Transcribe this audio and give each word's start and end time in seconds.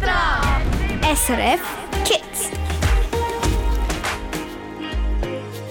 dran! 0.00 1.14
SRF 1.14 1.60
Kids. 2.04 2.50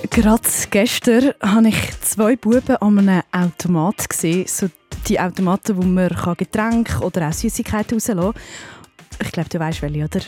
Gerade 0.09 0.41
gestern 0.69 1.33
habe 1.41 1.69
ich 1.69 2.01
zwei 2.01 2.35
Buben 2.35 2.75
an 2.77 2.99
einem 2.99 3.23
Automat 3.31 4.09
gesehen. 4.09 4.45
So 4.47 4.69
die 5.07 5.19
Automaten, 5.19 5.75
wo 5.77 5.81
man 5.81 6.09
Getränke 6.37 7.03
oder 7.03 7.29
auch 7.29 7.33
Süßigkeiten 7.33 7.95
rauslassen 7.95 8.33
kann. 8.33 8.41
Ich 9.21 9.31
glaube, 9.31 9.49
du 9.49 9.59
weißt 9.59 9.81
welche, 9.81 10.05
oder? 10.05 10.21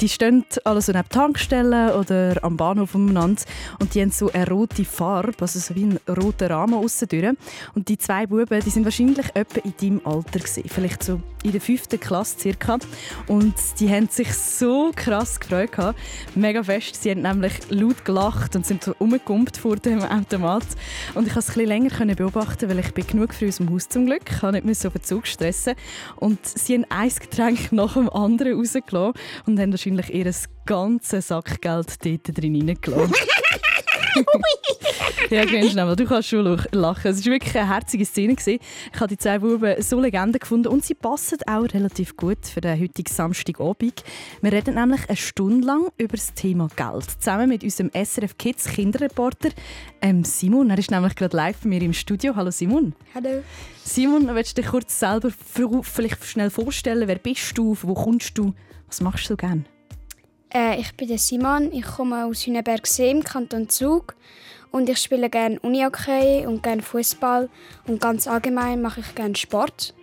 Die 0.00 0.08
stehen 0.08 0.44
alle 0.64 0.80
so 0.80 0.92
neben 0.92 1.08
Tankstellen 1.08 1.90
oder 1.90 2.42
am 2.42 2.56
Bahnhof 2.56 2.94
umeinander 2.94 3.42
und 3.80 3.94
die 3.94 4.00
haben 4.00 4.10
so 4.10 4.30
eine 4.32 4.48
rote 4.48 4.84
Farbe, 4.84 5.34
also 5.40 5.58
so 5.58 5.74
wie 5.74 5.84
ein 5.84 5.98
roter 6.08 6.50
Rahmen 6.50 6.74
aussen. 6.74 7.08
Und 7.74 7.88
die 7.88 7.98
zwei 7.98 8.26
Buben, 8.26 8.60
die 8.60 8.70
sind 8.70 8.84
wahrscheinlich 8.84 9.26
etwa 9.34 9.60
in 9.60 9.74
deinem 9.80 10.00
Alter 10.04 10.38
gewesen, 10.38 10.64
vielleicht 10.68 11.02
so 11.02 11.20
in 11.42 11.52
der 11.52 11.60
fünften 11.60 11.98
Klasse 11.98 12.38
circa. 12.38 12.78
Und 13.26 13.54
die 13.80 13.90
haben 13.90 14.08
sich 14.08 14.32
so 14.32 14.92
krass 14.94 15.40
gefreut 15.40 15.72
gehabt, 15.72 15.98
mega 16.34 16.62
fest. 16.62 17.02
Sie 17.02 17.10
haben 17.10 17.22
nämlich 17.22 17.52
laut 17.70 18.04
gelacht 18.04 18.54
und 18.54 18.64
sind 18.64 18.84
so 18.84 18.94
umgekumpelt 18.98 19.56
vor 19.56 19.76
dem 19.76 20.02
Automat. 20.02 20.64
Und 21.14 21.26
ich 21.26 21.32
konnte 21.32 21.38
es 21.38 21.56
ein 21.56 21.66
bisschen 21.66 21.66
länger 21.66 22.14
beobachten, 22.14 22.68
weil 22.68 22.78
ich 22.78 22.94
bin 22.94 23.06
genug 23.06 23.34
früh 23.34 23.48
aus 23.48 23.56
dem 23.56 23.70
Haus 23.70 23.88
zum 23.88 24.06
Glück, 24.06 24.22
ich 24.30 24.38
konnte 24.38 24.54
nicht 24.56 24.64
mehr 24.64 24.74
so 24.74 24.90
viel 24.90 25.02
Zug 25.02 25.26
stressen. 25.26 25.74
Und 26.16 26.38
sie 26.46 26.74
haben 26.74 26.86
ein 26.88 27.08
Getränk 27.08 27.72
nach 27.72 27.94
dem 27.94 28.08
anderen 28.10 28.56
rausgelassen 28.56 29.14
und 29.46 29.58
haben 29.58 29.71
wahrscheinlich 29.72 30.12
ihr 30.14 30.30
ganzes 30.66 31.28
Sackgeld 31.28 32.04
dort 32.04 32.38
drin 32.38 32.54
hineingelassen. 32.54 33.14
ja, 35.30 35.44
genau. 35.44 35.94
Du 35.94 36.04
kannst 36.04 36.28
schon 36.28 36.44
lachen. 36.72 37.10
Es 37.10 37.24
war 37.24 37.32
wirklich 37.32 37.56
eine 37.56 37.68
herzige 37.68 38.04
Szene. 38.04 38.36
Ich 38.38 38.60
habe 38.96 39.08
die 39.08 39.16
zwei 39.16 39.38
Buben 39.38 39.80
so 39.82 40.00
Legenden 40.00 40.38
gefunden 40.38 40.68
und 40.68 40.84
sie 40.84 40.94
passen 40.94 41.38
auch 41.46 41.62
relativ 41.72 42.16
gut 42.16 42.46
für 42.46 42.60
den 42.60 42.78
heutigen 42.80 43.12
Samstagabend. 43.12 44.04
Wir 44.40 44.52
reden 44.52 44.74
nämlich 44.74 45.08
eine 45.08 45.16
Stunde 45.16 45.66
lang 45.66 45.88
über 45.96 46.16
das 46.16 46.34
Thema 46.34 46.68
Geld. 46.76 47.10
Zusammen 47.18 47.48
mit 47.48 47.64
unserem 47.64 47.90
SRF 47.92 48.36
Kids 48.36 48.66
Kinderreporter 48.66 49.50
ähm, 50.00 50.24
Simon. 50.24 50.70
Er 50.70 50.78
ist 50.78 50.90
nämlich 50.90 51.14
gerade 51.14 51.36
live 51.36 51.58
bei 51.62 51.68
mir 51.68 51.82
im 51.82 51.92
Studio. 51.92 52.36
Hallo 52.36 52.50
Simon. 52.50 52.94
Hallo. 53.14 53.42
Simon, 53.84 54.34
willst 54.34 54.56
du 54.56 54.62
dich 54.62 54.70
kurz 54.70 54.98
selber 54.98 55.30
vielleicht 55.82 56.24
schnell 56.24 56.50
vorstellen? 56.50 57.08
Wer 57.08 57.18
bist 57.18 57.56
du? 57.56 57.76
Wo 57.82 57.94
kommst 57.94 58.38
du? 58.38 58.54
Was 58.92 59.00
machst 59.00 59.30
du 59.30 59.38
gerne? 59.38 59.64
Äh, 60.52 60.78
ich 60.78 60.94
bin 60.94 61.08
der 61.08 61.16
Simon, 61.16 61.72
ich 61.72 61.82
komme 61.82 62.26
aus 62.26 62.44
Hünebergsee 62.44 63.10
im 63.10 63.24
Kanton 63.24 63.66
Zug 63.70 64.14
und 64.70 64.86
ich 64.86 64.98
spiele 64.98 65.30
gerne 65.30 65.58
Unihockey 65.60 66.44
und 66.46 66.62
gerne 66.62 66.82
Fußball 66.82 67.48
und 67.86 68.02
ganz 68.02 68.28
allgemein 68.28 68.82
mache 68.82 69.00
ich 69.00 69.14
gerne 69.14 69.34
Sport 69.34 69.94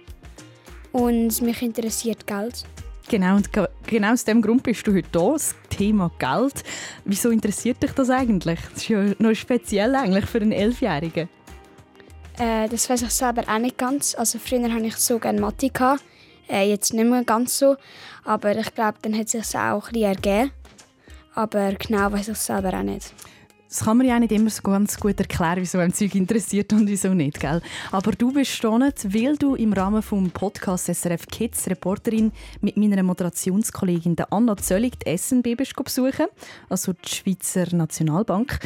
und 0.91 1.39
mich 1.43 1.61
interessiert 1.61 2.25
Geld. 2.25 2.65
Genau, 3.07 3.35
und 3.35 3.51
genau 3.85 4.13
aus 4.13 4.25
dem 4.25 4.41
Grund 4.41 4.63
bist 4.63 4.87
du 4.87 4.95
heute 4.95 5.07
hier, 5.13 5.33
das 5.33 5.53
Thema 5.69 6.09
Geld. 6.17 6.63
Wieso 7.05 7.29
interessiert 7.29 7.83
dich 7.83 7.91
das 7.91 8.09
eigentlich? 8.09 8.59
Das 8.73 8.81
ist 8.81 8.89
ja 8.89 9.03
noch 9.19 9.35
speziell 9.35 9.93
eigentlich 9.93 10.25
für 10.25 10.41
einen 10.41 10.51
Elfjährigen. 10.51 11.29
Äh, 12.39 12.67
das 12.67 12.89
weiß 12.89 13.03
ich 13.03 13.11
selber 13.11 13.43
auch 13.47 13.59
nicht 13.59 13.77
ganz. 13.77 14.15
Also 14.15 14.39
früher 14.39 14.73
hatte 14.73 14.87
ich 14.87 14.95
so 14.95 15.19
gerne 15.19 15.39
Mathe. 15.39 15.69
Äh, 16.49 16.67
jetzt 16.67 16.93
nicht 16.93 17.05
mehr 17.05 17.23
ganz 17.23 17.59
so. 17.59 17.75
Aber 18.29 18.55
ich 18.55 18.75
glaube, 18.75 18.99
dann 19.01 19.17
hat 19.17 19.25
es 19.25 19.31
sich 19.31 19.57
auch 19.57 19.87
ein 19.87 19.93
bisschen 19.93 20.03
ergeben. 20.03 20.51
Aber 21.33 21.73
genau 21.73 22.11
weiß 22.11 22.27
ich 22.27 22.33
es 22.33 22.45
selber 22.45 22.77
auch 22.77 22.83
nicht. 22.83 23.11
Das 23.69 23.81
kann 23.81 23.97
man 23.97 24.07
ja 24.07 24.19
nicht 24.19 24.31
immer 24.31 24.49
so 24.49 24.63
ganz 24.63 24.99
gut 24.99 25.19
erklären, 25.19 25.57
wieso 25.57 25.77
ein 25.77 25.93
Zeug 25.93 26.15
interessiert 26.15 26.73
und 26.73 26.87
wieso 26.87 27.13
nicht, 27.13 27.39
gell? 27.39 27.61
Aber 27.91 28.13
du 28.13 28.33
bist 28.33 28.49
stehend, 28.49 29.13
weil 29.13 29.37
du 29.37 29.53
im 29.53 29.73
Rahmen 29.73 30.01
des 30.01 30.31
Podcasts 30.33 30.87
SRF 30.87 31.27
Kids 31.27 31.67
Reporterin 31.67 32.31
mit 32.61 32.77
meiner 32.77 33.03
Moderationskollegin 33.03 34.15
Anna 34.31 34.57
Zöllig 34.57 34.99
die 35.01 35.15
SNB 35.15 35.55
bist 35.55 35.75
besuchen, 35.75 36.25
also 36.67 36.93
die 36.93 37.09
Schweizer 37.09 37.67
Nationalbank. 37.75 38.59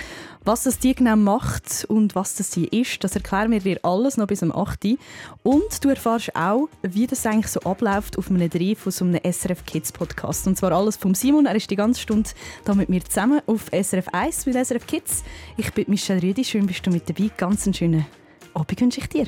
Was 0.45 0.63
das 0.63 0.79
die 0.79 0.95
genau 0.95 1.15
macht 1.15 1.85
und 1.87 2.15
was 2.15 2.35
das 2.35 2.51
sie 2.51 2.65
ist, 2.65 3.03
das 3.03 3.15
erklären 3.15 3.51
wir 3.51 3.59
dir 3.59 3.79
alles 3.83 4.17
noch 4.17 4.27
bis 4.27 4.39
zum 4.39 4.53
8. 4.53 4.97
Und 5.43 5.83
du 5.83 5.89
erfährst 5.89 6.35
auch, 6.35 6.67
wie 6.81 7.07
das 7.07 7.25
eigentlich 7.25 7.47
so 7.47 7.61
abläuft 7.61 8.17
auf 8.17 8.29
einem 8.29 8.49
Dreh 8.49 8.75
von 8.75 8.91
so 8.91 9.05
einem 9.05 9.21
SRF 9.23 9.65
Kids 9.65 9.91
Podcast. 9.93 10.47
Und 10.47 10.57
zwar 10.57 10.73
alles 10.73 10.97
vom 10.97 11.15
Simon. 11.15 11.45
Er 11.45 11.55
ist 11.55 11.71
die 11.71 11.77
ganze 11.77 12.01
Stunde 12.01 12.29
da 12.65 12.73
mit 12.73 12.89
mir 12.89 13.03
zusammen 13.05 13.41
auf 13.45 13.67
SRF 13.71 14.09
1 14.09 14.45
mit 14.45 14.55
SRF 14.55 14.85
Kids 14.85 14.92
Kids. 14.93 15.23
Ich 15.57 15.73
bin 15.73 15.85
Michelle 15.87 16.21
Rüdi, 16.21 16.43
schön 16.43 16.67
bist 16.67 16.85
du 16.85 16.91
mit 16.91 17.09
dabei. 17.09 17.31
Ganz 17.35 17.65
einen 17.65 17.73
schönen 17.73 18.05
Abend 18.53 18.79
wünsche 18.79 18.99
ich 18.99 19.09
dir. 19.09 19.25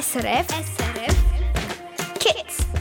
SRF, 0.00 0.46
SRF 0.48 1.16
Kids. 2.18 2.71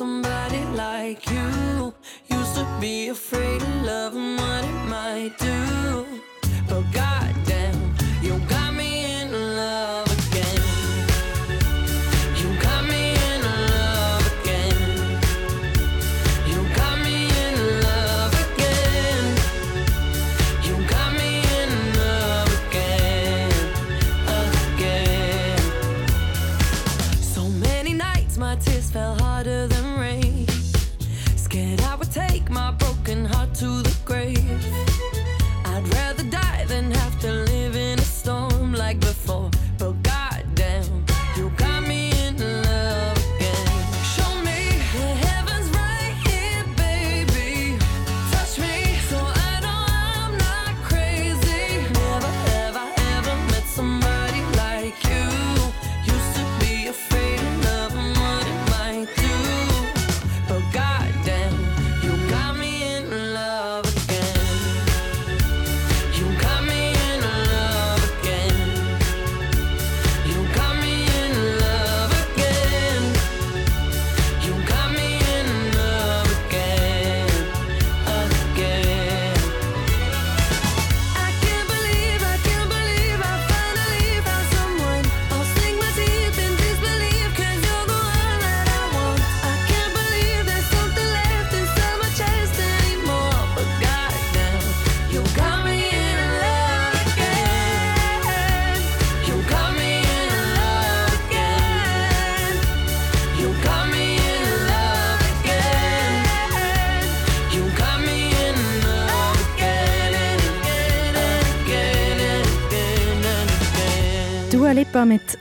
somebody 0.00 0.64
like 0.84 1.30
you. 1.30 1.92
Used 2.28 2.54
to 2.54 2.66
be 2.80 3.08
afraid 3.08 3.60
of 3.60 3.84
loving 3.84 4.36
what 4.36 4.64
it 4.64 4.80
might 4.88 5.34
do. 5.38 6.06
But 6.68 6.84
God 6.90 7.39
tears 28.60 28.90
fell 28.90 29.14
harder 29.16 29.66
than 29.66 29.98
rain. 29.98 30.09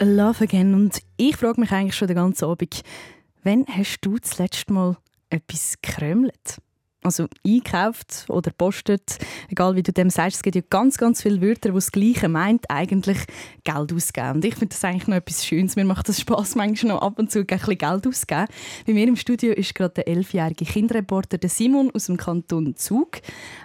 Love 0.02 0.44
Again. 0.44 0.74
Und 0.74 1.02
ich 1.18 1.36
frage 1.36 1.60
mich 1.60 1.72
eigentlich 1.72 1.96
schon 1.96 2.08
den 2.08 2.18
ganzen 2.18 2.46
Abend, 2.46 2.82
wann 3.44 3.66
hast 3.68 4.00
du 4.02 4.18
das 4.18 4.38
letzte 4.38 4.72
Mal 4.74 4.98
etwas 5.30 5.76
gekrömelt? 5.82 6.60
Also 7.02 7.28
einkauft 7.46 8.26
oder 8.28 8.52
postet, 8.52 9.20
egal 9.48 9.76
wie 9.76 9.84
du 9.84 9.94
dem 9.94 10.10
sagst, 10.10 10.38
es 10.38 10.44
gibt 10.44 10.56
ja 10.56 10.62
ganz, 10.70 10.98
ganz 10.98 11.22
viele 11.22 11.42
Wörter, 11.42 11.70
die 11.70 11.76
das 11.76 11.92
Gleiche 11.92 12.28
meint, 12.28 12.70
eigentlich 12.70 13.18
Geld 13.64 13.94
ausgeben. 13.94 14.32
Und 14.36 14.46
ich 14.46 14.56
finde 14.56 14.76
das 14.76 14.84
eigentlich 14.84 15.08
noch 15.08 15.16
etwas 15.16 15.46
Schönes. 15.46 15.76
Mir 15.78 15.86
macht 15.86 16.10
das 16.10 16.20
Spass, 16.20 16.56
manchmal 16.56 16.96
noch 16.96 17.02
ab 17.02 17.18
und 17.18 17.32
zu 17.32 17.40
ein 17.40 17.46
bisschen 17.46 17.78
Geld 17.78 18.06
auszugeben. 18.06 18.48
Bei 18.86 18.94
mir 18.94 19.08
im 19.08 19.16
Studio 19.16 19.54
ist 19.54 19.76
gerade 19.76 19.94
der 19.96 20.08
elfjährige 20.10 20.66
Kinderreporter 20.66 21.38
Simon 21.48 21.90
aus 21.92 22.08
dem 22.08 22.18
Kanton 22.18 22.76
Zug. 22.76 23.22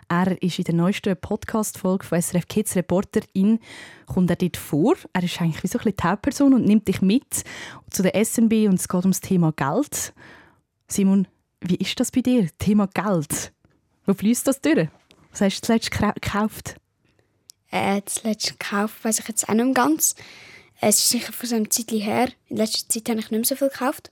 Er 0.08 0.40
ist 0.40 0.58
in 0.58 0.64
der 0.64 0.75
neuesten 0.75 1.16
Podcast-Folge 1.16 2.04
von 2.04 2.22
SRF 2.22 2.46
Kids 2.46 2.76
Reporterin 2.76 3.58
kommt 4.06 4.30
er 4.30 4.37
dort 4.37 4.56
vor. 4.56 4.94
Er 5.12 5.22
ist 5.22 5.40
eigentlich 5.40 5.62
wie 5.62 5.69
so 5.69 5.78
ein 5.78 5.84
bisschen 5.84 5.96
die 5.96 6.04
Hauptperson 6.04 6.54
und 6.54 6.66
nimmt 6.66 6.87
dich 6.87 7.02
mit 7.02 7.42
zu 7.90 8.02
der 8.02 8.25
SNB 8.25 8.69
und 8.69 8.75
es 8.75 8.88
geht 8.88 9.04
um 9.04 9.10
das 9.10 9.20
Thema 9.20 9.52
Geld. 9.52 10.14
Simon, 10.88 11.26
wie 11.64 11.76
ist 11.76 11.99
das 11.99 12.11
bei 12.11 12.20
dir? 12.20 12.49
Thema 12.58 12.87
Geld. 12.88 13.52
Wo 14.06 14.14
fließt 14.14 14.46
das 14.46 14.61
durch? 14.61 14.88
Was 15.31 15.40
hast 15.40 15.62
du 15.62 15.66
zuletzt 15.66 15.90
gekauft? 15.90 16.76
Äh, 17.70 18.02
zuletzt 18.05 18.58
gekauft, 18.58 19.02
weiß 19.05 19.19
ich 19.20 19.28
jetzt 19.28 19.49
auch 19.49 19.55
nicht 19.55 19.75
ganz. 19.75 20.14
Es 20.81 20.99
ist 20.99 21.08
sicher 21.08 21.32
von 21.32 21.49
so 21.49 21.56
einem 21.56 21.70
Zeit 21.70 21.90
her. 21.90 22.28
In 22.49 22.58
letzter 22.58 22.88
Zeit 22.88 23.08
habe 23.08 23.20
ich 23.20 23.31
nicht 23.31 23.38
mehr 23.38 23.44
so 23.44 23.56
viel 23.56 23.69
gekauft. 23.69 24.11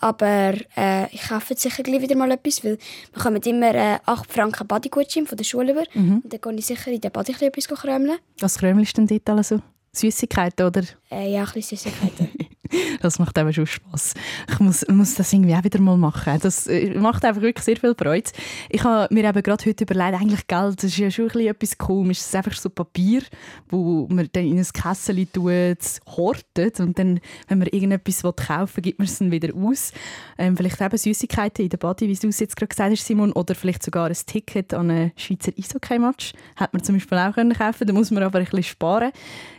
Aber 0.00 0.54
äh, 0.76 1.14
ich 1.14 1.28
kaufe 1.28 1.50
jetzt 1.50 1.62
sicher 1.62 1.82
gleich 1.82 2.02
wieder 2.02 2.16
mal 2.16 2.30
etwas, 2.30 2.64
weil 2.64 2.78
wir 3.12 3.22
kommen 3.22 3.40
immer 3.42 3.74
äh, 3.74 3.98
8 4.04 4.32
Franken 4.32 4.66
Badegutschein 4.66 5.26
von 5.26 5.36
der 5.36 5.44
Schule 5.44 5.72
über. 5.72 5.84
Mhm. 5.94 6.22
Und 6.24 6.32
dann 6.32 6.40
gehe 6.40 6.58
ich 6.58 6.66
sicher 6.66 6.90
in 6.90 7.00
den 7.00 7.12
Bad 7.12 7.28
etwas 7.28 7.68
krömeln. 7.68 8.18
Was 8.40 8.58
krömelst 8.58 8.96
du 8.96 9.04
denn 9.04 9.18
dort 9.18 9.30
alles 9.30 9.48
so? 9.50 9.60
Süßigkeiten, 9.92 10.66
oder? 10.66 10.82
Äh, 11.10 11.32
ja, 11.32 11.44
ein 11.44 11.52
bisschen 11.52 11.78
Süßigkeiten. 11.78 12.30
das 13.00 13.18
macht 13.18 13.36
eben 13.38 13.52
schon 13.52 13.66
Spass. 13.66 14.14
Ich 14.50 14.58
muss, 14.60 14.86
muss 14.88 15.14
das 15.14 15.32
irgendwie 15.32 15.54
auch 15.54 15.64
wieder 15.64 15.80
mal 15.80 15.96
machen. 15.96 16.38
Das 16.40 16.66
äh, 16.66 16.90
macht 16.98 17.24
einfach 17.24 17.42
wirklich 17.42 17.64
sehr 17.64 17.76
viel 17.76 17.94
Freude. 17.94 18.30
Ich 18.68 18.84
habe 18.84 19.12
mir 19.12 19.24
eben 19.24 19.42
gerade 19.42 19.64
heute 19.64 19.84
überlegt, 19.84 20.20
eigentlich 20.20 20.46
Geld, 20.46 20.78
das 20.78 20.84
ist 20.84 20.98
ja 20.98 21.10
schon 21.10 21.30
ein 21.30 21.46
etwas 21.46 21.78
komisch. 21.78 22.18
Es 22.18 22.26
ist 22.26 22.36
einfach 22.36 22.54
so 22.54 22.70
Papier, 22.70 23.22
wo 23.68 24.06
man 24.08 24.28
dann 24.32 24.44
in 24.44 24.58
ein 24.58 24.64
Kessel 24.64 25.26
tut, 25.26 25.78
hortet 26.16 26.80
und 26.80 26.98
dann, 26.98 27.20
wenn 27.48 27.58
man 27.58 27.68
irgendetwas 27.68 28.22
kaufen 28.22 28.76
will, 28.76 28.82
gibt 28.82 28.98
man 28.98 29.06
es 29.06 29.18
dann 29.18 29.30
wieder 29.30 29.54
aus. 29.54 29.92
Ähm, 30.38 30.56
vielleicht 30.56 30.80
eben 30.80 30.96
Süßigkeiten 30.96 31.64
in 31.64 31.68
der 31.68 31.78
Body, 31.78 32.08
wie 32.08 32.14
du 32.14 32.28
es 32.28 32.40
jetzt 32.40 32.56
gerade 32.56 32.68
gesagt 32.68 32.92
hast, 32.92 33.06
Simon, 33.06 33.32
oder 33.32 33.54
vielleicht 33.54 33.82
sogar 33.82 34.06
ein 34.06 34.16
Ticket 34.26 34.74
an 34.74 34.90
einen 34.90 35.12
Schweizer 35.16 35.52
Eishockey-Match. 35.58 36.32
Hätte 36.56 36.70
man 36.72 36.82
zum 36.82 36.96
Beispiel 36.96 37.18
auch 37.18 37.34
können 37.34 37.52
kaufen 37.52 37.86
da 37.86 37.92
muss 37.92 38.10
man 38.10 38.22
aber 38.22 38.38
ein 38.38 38.44
bisschen 38.44 38.62
sparen. 38.62 39.12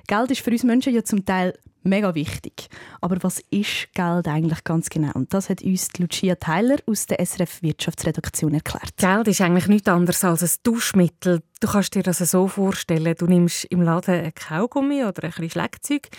Geld 0.07 0.31
ist 0.31 0.41
für 0.41 0.51
uns 0.51 0.63
Menschen 0.63 0.93
ja 0.93 1.03
zum 1.03 1.25
Teil 1.25 1.53
mega 1.83 2.15
wichtig. 2.15 2.67
Aber 3.01 3.17
was 3.21 3.41
ist 3.49 3.93
Geld 3.93 4.27
eigentlich 4.27 4.63
ganz 4.63 4.89
genau? 4.89 5.11
Und 5.13 5.33
das 5.33 5.49
hat 5.49 5.61
uns 5.61 5.89
Lucia 5.97 6.35
Tyler 6.35 6.77
aus 6.85 7.05
der 7.05 7.23
SRF 7.25 7.61
Wirtschaftsredaktion 7.61 8.53
erklärt. 8.53 8.97
Geld 8.97 9.27
ist 9.27 9.41
eigentlich 9.41 9.67
nichts 9.67 9.87
anderes 9.87 10.23
als 10.23 10.43
ein 10.43 10.59
Duschmittel. 10.63 11.41
Du 11.59 11.67
kannst 11.67 11.95
dir 11.95 12.03
das 12.03 12.17
so 12.19 12.47
vorstellen, 12.47 13.15
du 13.17 13.25
nimmst 13.25 13.65
im 13.65 13.81
Laden 13.81 14.15
ein 14.15 14.33
Kaugummi 14.35 15.03
oder 15.05 15.23
ein 15.23 15.29
bisschen 15.29 15.49
Schlägzeug 15.49 16.09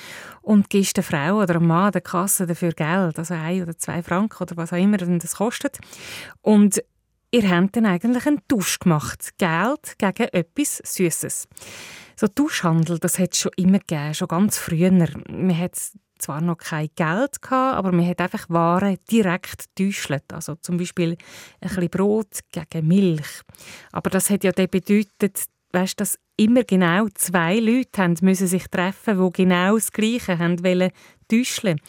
und 0.40 0.70
gibst 0.70 0.96
der 0.96 1.05
Frau 1.05 1.43
oder 1.43 1.55
dem 1.55 1.67
Mann 1.67 1.93
der 1.93 2.00
Kasse 2.00 2.46
dafür 2.46 2.72
Geld, 2.72 3.19
also 3.19 3.34
ein 3.34 3.62
oder 3.62 3.76
zwei 3.76 4.02
Franken 4.02 4.43
oder 4.43 4.56
was 4.56 4.72
auch 4.72 4.78
immer 4.78 4.96
das 4.96 5.37
kostet. 5.37 5.78
Und 6.40 6.82
ihr 7.34 7.50
habt 7.50 7.76
dann 7.76 7.86
eigentlich 7.86 8.26
einen 8.26 8.46
Tausch 8.46 8.78
gemacht. 8.78 9.36
Geld 9.38 9.98
gegen 9.98 10.28
etwas 10.32 10.81
Süßes. 10.84 11.48
So 12.16 12.28
Tauschhandel, 12.28 12.98
das 13.00 13.19
hat 13.19 13.32
es 13.32 13.40
schon 13.40 13.52
immer 13.56 13.81
gegeben, 13.81 14.14
schon 14.14 14.28
ganz 14.28 14.56
früher. 14.56 14.92
Man 14.92 15.58
hat 15.58 15.72
zwar 16.19 16.40
noch 16.40 16.58
kein 16.58 16.88
Geld 16.94 17.42
gehabt, 17.42 17.76
aber 17.76 17.90
man 17.90 18.06
hat 18.06 18.20
einfach 18.20 18.48
Waren 18.48 18.98
direkt 19.10 19.75
getäuscht. 19.75 20.32
Also 20.32 20.54
zum 20.56 20.76
Beispiel 20.76 21.16
ein 21.60 21.69
bisschen 21.69 21.88
Brot 21.88 22.38
gegen 22.52 22.86
Milch. 22.86 23.42
Aber 23.90 24.10
das 24.10 24.31
hat 24.31 24.44
ja 24.44 24.52
dann 24.52 24.69
bedeutet, 24.69 25.44
weißt, 25.72 26.00
dass 26.00 26.19
immer 26.36 26.62
genau 26.62 27.08
zwei 27.14 27.58
Leute 27.58 28.00
haben 28.00 28.16
müssen 28.22 28.46
sich 28.46 28.69
treffen, 28.69 29.19
die 29.19 29.42
genau 29.42 29.75
das 29.75 29.90
Gleiche 29.90 30.38
haben 30.38 30.62
wollen 30.62 30.92
täuschen. 31.28 31.81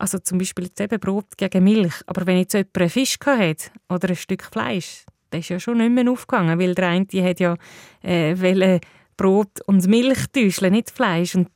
Also 0.00 0.18
zum 0.18 0.38
Beispiel 0.38 0.64
jetzt 0.64 0.80
eben 0.80 0.98
Brot 0.98 1.36
gegen 1.36 1.62
Milch. 1.62 1.92
Aber 2.06 2.26
wenn 2.26 2.38
jetzt 2.38 2.54
jemand 2.54 2.78
einen 2.78 2.88
Fisch 2.88 3.18
hatte 3.22 3.70
oder 3.90 4.08
ein 4.08 4.16
Stück 4.16 4.44
Fleisch, 4.44 5.04
das 5.28 5.40
ist 5.40 5.50
ja 5.50 5.60
schon 5.60 5.76
nicht 5.76 5.92
mehr 5.92 6.10
aufgegangen, 6.10 6.58
weil 6.58 6.74
der 6.74 6.88
eine 6.88 7.04
die 7.04 7.22
hat 7.22 7.38
ja 7.38 7.54
äh, 8.02 8.80
Brot 9.18 9.60
und 9.66 9.86
Milch 9.86 10.26
täuschen, 10.32 10.72
nicht 10.72 10.90
Fleisch. 10.90 11.34
Und 11.34 11.48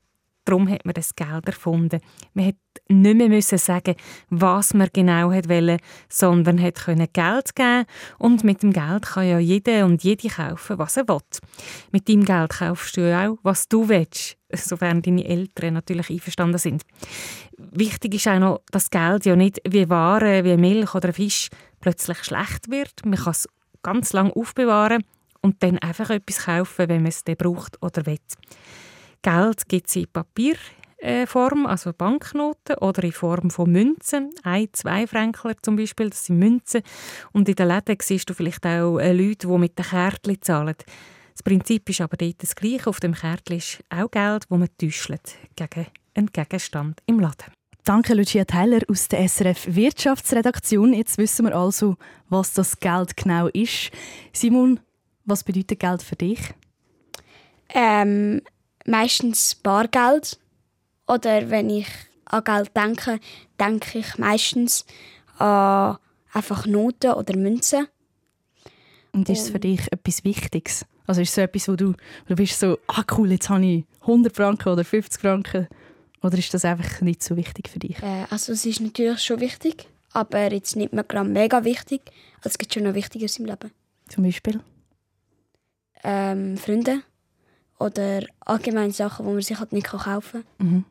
darum 0.44 0.68
hat 0.68 0.84
man 0.84 0.94
das 0.94 1.14
Geld 1.14 1.46
erfunden. 1.46 2.00
Man 2.34 2.46
hat 2.46 2.56
nicht 2.88 3.16
mehr 3.16 3.28
müssen 3.28 3.58
sagen, 3.58 3.94
was 4.30 4.74
man 4.74 4.88
genau 4.92 5.30
wollte, 5.30 5.78
sondern 6.08 6.60
hat 6.60 6.76
können 6.76 7.08
Geld 7.12 7.54
geben 7.54 7.84
und 8.18 8.44
mit 8.44 8.62
dem 8.62 8.72
Geld 8.72 9.02
kann 9.02 9.28
ja 9.28 9.38
jeder 9.38 9.84
und 9.84 10.02
jede 10.02 10.28
kaufen, 10.28 10.78
was 10.78 10.96
er 10.96 11.08
will. 11.08 11.18
Mit 11.92 12.08
dem 12.08 12.24
Geld 12.24 12.50
kaufst 12.50 12.96
du 12.96 13.16
auch, 13.16 13.38
was 13.42 13.68
du 13.68 13.88
willst, 13.88 14.36
sofern 14.52 15.02
deine 15.02 15.24
Eltern 15.24 15.74
natürlich 15.74 16.10
einverstanden 16.10 16.58
sind. 16.58 16.82
Wichtig 17.56 18.14
ist 18.14 18.28
auch 18.28 18.38
noch, 18.38 18.60
dass 18.70 18.90
Geld 18.90 19.26
ja 19.26 19.36
nicht 19.36 19.60
wie 19.68 19.88
Waren, 19.88 20.44
wie 20.44 20.56
Milch 20.56 20.94
oder 20.94 21.12
Fisch 21.12 21.48
plötzlich 21.80 22.22
schlecht 22.24 22.70
wird. 22.70 23.04
Man 23.04 23.18
kann 23.18 23.32
es 23.32 23.48
ganz 23.82 24.12
lange 24.12 24.34
aufbewahren 24.34 25.04
und 25.42 25.62
dann 25.62 25.78
einfach 25.78 26.10
etwas 26.10 26.46
kaufen, 26.46 26.88
wenn 26.88 27.02
man 27.02 27.12
es 27.12 27.22
braucht 27.22 27.80
oder 27.82 28.06
will. 28.06 28.18
Geld 29.24 29.66
gibt 29.68 29.88
es 29.88 29.96
in 29.96 30.06
Papierform, 30.12 31.64
also 31.64 31.94
Banknoten, 31.94 32.76
oder 32.76 33.02
in 33.04 33.12
Form 33.12 33.50
von 33.50 33.72
Münzen. 33.72 34.34
Ein, 34.42 34.68
zwei 34.72 35.06
Fränkler 35.06 35.54
zum 35.62 35.76
Beispiel, 35.76 36.10
das 36.10 36.26
sind 36.26 36.38
Münzen. 36.38 36.82
Und 37.32 37.48
in 37.48 37.54
den 37.54 37.68
Läden 37.68 37.96
siehst 38.02 38.28
du 38.28 38.34
vielleicht 38.34 38.66
auch 38.66 38.98
äh, 38.98 39.14
Leute, 39.14 39.48
die 39.48 39.58
mit 39.58 39.78
den 39.78 39.86
Kärtchen 39.86 40.42
zahlen. 40.42 40.76
Das 41.32 41.42
Prinzip 41.42 41.88
ist 41.88 42.02
aber 42.02 42.18
dort 42.18 42.42
das 42.42 42.54
gleiche. 42.54 42.86
Auf 42.86 43.00
dem 43.00 43.14
Kärtchen 43.14 43.56
ist 43.56 43.78
auch 43.88 44.10
Geld, 44.10 44.44
das 44.48 44.58
man 44.58 44.68
täuscht 44.76 45.10
gegen 45.56 45.86
einen 46.14 46.26
Gegenstand 46.26 47.00
im 47.06 47.18
Laden. 47.18 47.52
Danke, 47.82 48.12
Lucia 48.12 48.44
Tyler 48.44 48.80
aus 48.88 49.08
der 49.08 49.26
SRF 49.26 49.74
Wirtschaftsredaktion. 49.74 50.92
Jetzt 50.92 51.16
wissen 51.16 51.46
wir 51.46 51.56
also, 51.56 51.96
was 52.28 52.52
das 52.52 52.78
Geld 52.78 53.16
genau 53.16 53.48
ist. 53.48 53.90
Simon, 54.32 54.80
was 55.24 55.44
bedeutet 55.44 55.80
Geld 55.80 56.02
für 56.02 56.16
dich? 56.16 56.40
Ähm, 57.70 58.42
meistens 58.84 59.54
Bargeld. 59.54 60.38
Oder 61.06 61.50
wenn 61.50 61.70
ich 61.70 61.86
an 62.26 62.44
Geld 62.44 62.70
denke, 62.76 63.20
denke 63.60 63.98
ich 63.98 64.18
meistens 64.18 64.84
an 65.38 65.98
einfach 66.32 66.66
Noten 66.66 67.12
oder 67.12 67.36
Münzen. 67.36 67.88
Und 69.12 69.28
ist 69.28 69.42
es 69.42 69.50
für 69.50 69.60
dich 69.60 69.80
etwas 69.92 70.24
Wichtiges? 70.24 70.84
Also 71.06 71.20
ist 71.20 71.28
es 71.28 71.34
so 71.34 71.40
etwas, 71.42 71.68
wo 71.68 71.76
du, 71.76 71.94
du 72.26 72.34
bist 72.34 72.58
so, 72.58 72.78
ah 72.86 73.04
cool, 73.16 73.30
jetzt 73.30 73.48
habe 73.48 73.64
ich 73.64 73.84
100 74.00 74.34
Franken 74.34 74.70
oder 74.70 74.84
50 74.84 75.20
Franken? 75.20 75.68
Oder 76.22 76.38
ist 76.38 76.52
das 76.54 76.64
einfach 76.64 77.02
nicht 77.02 77.22
so 77.22 77.36
wichtig 77.36 77.68
für 77.68 77.78
dich? 77.78 78.02
Äh, 78.02 78.24
also 78.30 78.52
es 78.52 78.64
ist 78.64 78.80
natürlich 78.80 79.20
schon 79.20 79.40
wichtig, 79.40 79.86
aber 80.12 80.50
jetzt 80.52 80.74
nicht 80.74 80.94
mehr 80.94 81.04
gerade 81.04 81.28
mega 81.28 81.64
wichtig. 81.64 82.00
Also 82.38 82.50
es 82.50 82.58
gibt 82.58 82.72
schon 82.72 82.84
noch 82.84 82.94
Wichtiges 82.94 83.38
im 83.38 83.44
Leben. 83.44 83.70
Zum 84.08 84.24
Beispiel? 84.24 84.60
ähm, 86.04 86.56
Freunde 86.56 87.02
oder 87.78 88.20
allgemein 88.40 88.92
Sachen, 88.92 89.26
die 89.26 89.32
man 89.32 89.42
sich 89.42 89.58
halt 89.58 89.72
nicht 89.72 89.86
kaufen 89.86 90.44
kann. 90.58 90.66
Mhm. 90.66 90.84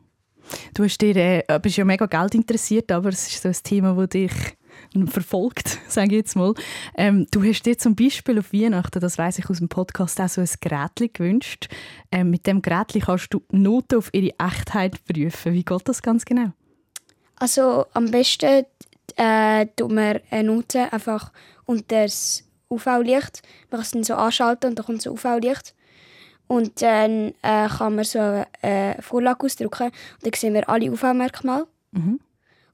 Du 0.74 0.84
hast 0.84 1.00
dir, 1.00 1.16
äh, 1.16 1.60
bist 1.60 1.76
ja 1.76 1.84
mega 1.84 2.06
Geld 2.06 2.34
interessiert, 2.34 2.92
aber 2.92 3.08
es 3.08 3.28
ist 3.28 3.42
so 3.42 3.48
ein 3.48 3.56
Thema, 3.62 3.94
das 3.94 4.10
dich 4.10 4.32
verfolgt, 5.06 5.78
sage 5.88 6.08
ich 6.08 6.18
jetzt 6.18 6.36
mal. 6.36 6.54
Ähm, 6.96 7.26
du 7.30 7.42
hast 7.42 7.64
dir 7.64 7.78
zum 7.78 7.96
Beispiel 7.96 8.38
auf 8.38 8.52
Weihnachten, 8.52 9.00
das 9.00 9.18
weiß 9.18 9.38
ich 9.38 9.48
aus 9.48 9.58
dem 9.58 9.68
Podcast, 9.68 10.20
auch 10.20 10.28
so 10.28 10.40
ein 10.40 10.48
Gerät 10.60 11.14
gewünscht. 11.14 11.68
Ähm, 12.12 12.30
mit 12.30 12.46
dem 12.46 12.62
Gerät 12.62 12.94
kannst 13.04 13.32
du 13.32 13.42
Noten 13.50 13.98
auf 13.98 14.10
ihre 14.12 14.34
Echtheit 14.38 15.02
prüfen. 15.04 15.52
Wie 15.52 15.64
geht 15.64 15.88
das 15.88 16.02
ganz 16.02 16.24
genau? 16.24 16.52
Also 17.36 17.86
am 17.94 18.10
besten 18.10 18.64
äh, 19.16 19.66
tut 19.76 19.90
man 19.90 20.20
eine 20.30 20.44
Note 20.44 20.92
einfach 20.92 21.32
unter 21.64 22.04
das 22.04 22.44
UV-Licht. 22.70 23.42
Man 23.70 23.78
kann 23.78 23.80
es 23.80 23.90
dann 23.90 24.04
so 24.04 24.14
anschalten 24.14 24.70
und 24.70 24.78
dann 24.78 24.86
kommt 24.86 25.02
so 25.02 25.12
UV-Licht. 25.12 25.74
Und 26.46 26.82
dann 26.82 27.32
äh, 27.42 27.68
kann 27.68 27.94
man 27.94 28.04
so 28.04 28.18
eine 28.18 28.46
äh, 28.62 29.00
Vorlage 29.00 29.46
ausdrucken 29.46 29.86
und 29.86 30.26
dann 30.26 30.32
sehen 30.34 30.54
wir 30.54 30.68
alle 30.68 30.90
UV-Merkmale. 30.90 31.66
Mhm. 31.92 32.20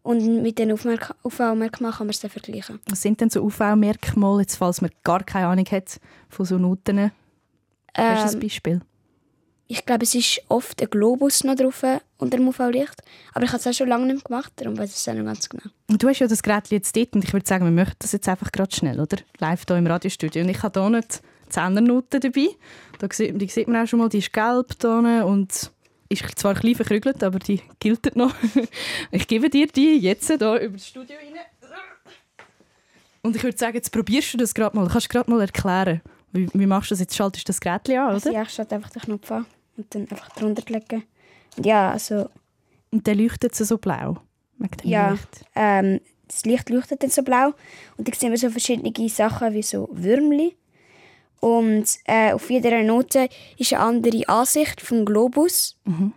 Und 0.03 0.43
mit 0.43 0.59
den 0.59 0.73
UV-Merkmalen 0.73 1.71
kann 1.71 2.07
man 2.07 2.11
es 2.11 2.21
dann 2.21 2.31
vergleichen. 2.31 2.81
Was 2.89 3.03
sind 3.03 3.21
denn 3.21 3.31
so 3.31 3.43
UV-Merkmale, 3.43 4.45
falls 4.49 4.81
man 4.81 4.91
gar 5.05 5.23
keine 5.23 5.47
Ahnung 5.47 5.67
hat 5.71 6.01
von 6.29 6.47
so 6.47 6.59
Noten? 6.59 6.99
Ähm, 6.99 7.13
Hast 7.95 8.35
du 8.35 8.39
ein 8.39 8.43
Beispiel? 8.43 8.81
Ich 9.67 9.87
glaube, 9.87 10.03
es 10.03 10.17
ist 10.17 10.43
oft 10.49 10.83
ein 10.83 10.91
Globus 10.91 11.45
noch 11.45 11.55
drauf 11.55 11.85
unter 12.19 12.37
dem 12.37 12.49
UV-Licht. 12.49 13.03
Aber 13.35 13.45
ich 13.45 13.51
habe 13.51 13.61
es 13.61 13.67
auch 13.69 13.73
schon 13.73 13.89
lange 13.89 14.13
nicht 14.13 14.25
gemacht, 14.25 14.53
darum 14.57 14.77
weiß 14.77 14.91
ich 14.91 14.97
es 14.97 15.09
auch 15.09 15.13
nicht 15.13 15.25
ganz 15.25 15.49
genau. 15.49 15.63
Du 15.87 16.09
hast 16.09 16.19
ja 16.19 16.27
das 16.27 16.43
Gerät 16.43 16.69
jetzt 16.71 16.97
dort 16.97 17.15
und 17.15 17.23
ich 17.23 17.33
würde 17.33 17.47
sagen, 17.47 17.65
wir 17.67 17.71
möchten 17.71 17.97
das 18.01 18.11
jetzt 18.11 18.29
einfach 18.29 18.51
gerade 18.51 18.75
schnell, 18.75 18.99
oder? 18.99 19.19
Live 19.39 19.65
hier 19.69 19.77
im 19.77 19.87
Radiostudio. 19.87 20.43
Und 20.43 20.49
ich 20.49 20.61
habe 20.63 20.81
hier 20.81 20.91
nicht 20.91 21.23
Zehnernoten 21.51 22.21
dabei. 22.21 22.49
Da 22.99 23.09
sieht, 23.11 23.41
die 23.41 23.49
sieht 23.49 23.69
man 23.69 23.85
auch 23.85 23.89
schon 23.89 23.99
mal, 23.99 24.09
die 24.09 24.19
ist 24.19 24.33
gelb 24.33 24.75
hier 24.81 25.27
und 25.27 25.73
ist 26.09 26.39
zwar 26.39 26.55
klein 26.55 26.75
verkrügelt, 26.75 27.23
aber 27.23 27.39
die 27.39 27.63
gilt 27.79 28.17
noch. 28.17 28.35
ich 29.11 29.29
gebe 29.29 29.49
dir 29.49 29.67
die 29.69 29.99
jetzt 29.99 30.27
hier 30.27 30.37
über 30.37 30.77
das 30.77 30.87
Studio 30.87 31.17
rein. 31.17 31.39
Und 33.23 33.37
ich 33.37 33.43
würde 33.43 33.57
sagen, 33.57 33.75
jetzt 33.75 33.93
probierst 33.93 34.35
du 34.35 34.39
das 34.39 34.55
gerade 34.55 34.77
mal. 34.77 34.89
Kannst 34.89 35.07
du 35.07 35.11
gerade 35.11 35.31
mal 35.31 35.41
erklären, 35.41 36.01
wie, 36.33 36.49
wie 36.53 36.67
machst 36.67 36.91
du 36.91 36.95
das? 36.95 37.01
Jetzt 37.01 37.17
schaltest 37.17 37.47
du 37.47 37.51
das 37.51 37.61
Gerät 37.61 37.89
an, 37.91 37.95
oder? 37.95 38.15
Also 38.15 38.33
ja, 38.33 38.43
ich 38.43 38.51
schalte 38.51 38.77
einfach 38.77 38.91
den 38.91 39.03
Knopf 39.03 39.31
an 39.31 39.47
und 39.77 39.95
dann 39.95 40.03
einfach 40.03 40.31
drunter 40.31 40.63
legen. 40.69 41.05
Und 41.57 41.67
ja, 41.67 41.91
also... 41.91 42.31
Und 42.91 43.07
dann 43.07 43.19
leuchtet 43.19 43.53
es 43.59 43.69
so 43.69 43.79
blau? 43.79 44.17
Ja, 44.83 45.17
ähm, 45.55 46.01
das 46.27 46.45
Licht 46.45 46.71
leuchtet 46.71 47.03
dann 47.03 47.11
so 47.11 47.23
blau 47.23 47.53
und 47.97 48.09
dann 48.09 48.15
sehen 48.15 48.31
wir 48.31 48.39
so 48.39 48.51
verschiedene 48.51 49.09
Sachen 49.09 49.55
wie 49.55 49.63
so 49.63 49.89
Würmli. 49.93 50.57
Und 51.41 51.87
äh, 52.05 52.33
auf 52.33 52.51
jeder 52.51 52.83
Note 52.83 53.29
ist 53.57 53.73
eine 53.73 53.83
andere 53.83 54.29
Ansicht 54.29 54.81
vom 54.81 55.05
Globus. 55.05 55.77
Mhm. 55.85 56.13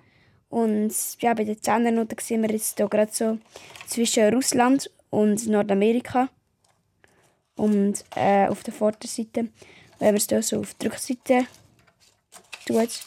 Und 0.49 0.93
ja, 1.19 1.33
bei 1.33 1.45
der 1.45 1.59
Zehnernote 1.59 2.15
sehen 2.19 2.43
wir 2.43 2.51
jetzt 2.51 2.77
hier 2.77 2.87
gerade 2.87 3.11
so 3.11 3.39
zwischen 3.87 4.33
Russland 4.33 4.91
und 5.09 5.47
Nordamerika. 5.47 6.29
Und 7.55 8.03
äh, 8.15 8.47
auf 8.47 8.63
der 8.63 8.73
Vorderseite, 8.73 9.49
wenn 9.99 10.07
man 10.07 10.15
es 10.15 10.27
hier 10.27 10.43
so 10.43 10.59
auf 10.59 10.73
die 10.75 10.87
Rückseite 10.87 11.47
tut, 12.67 13.01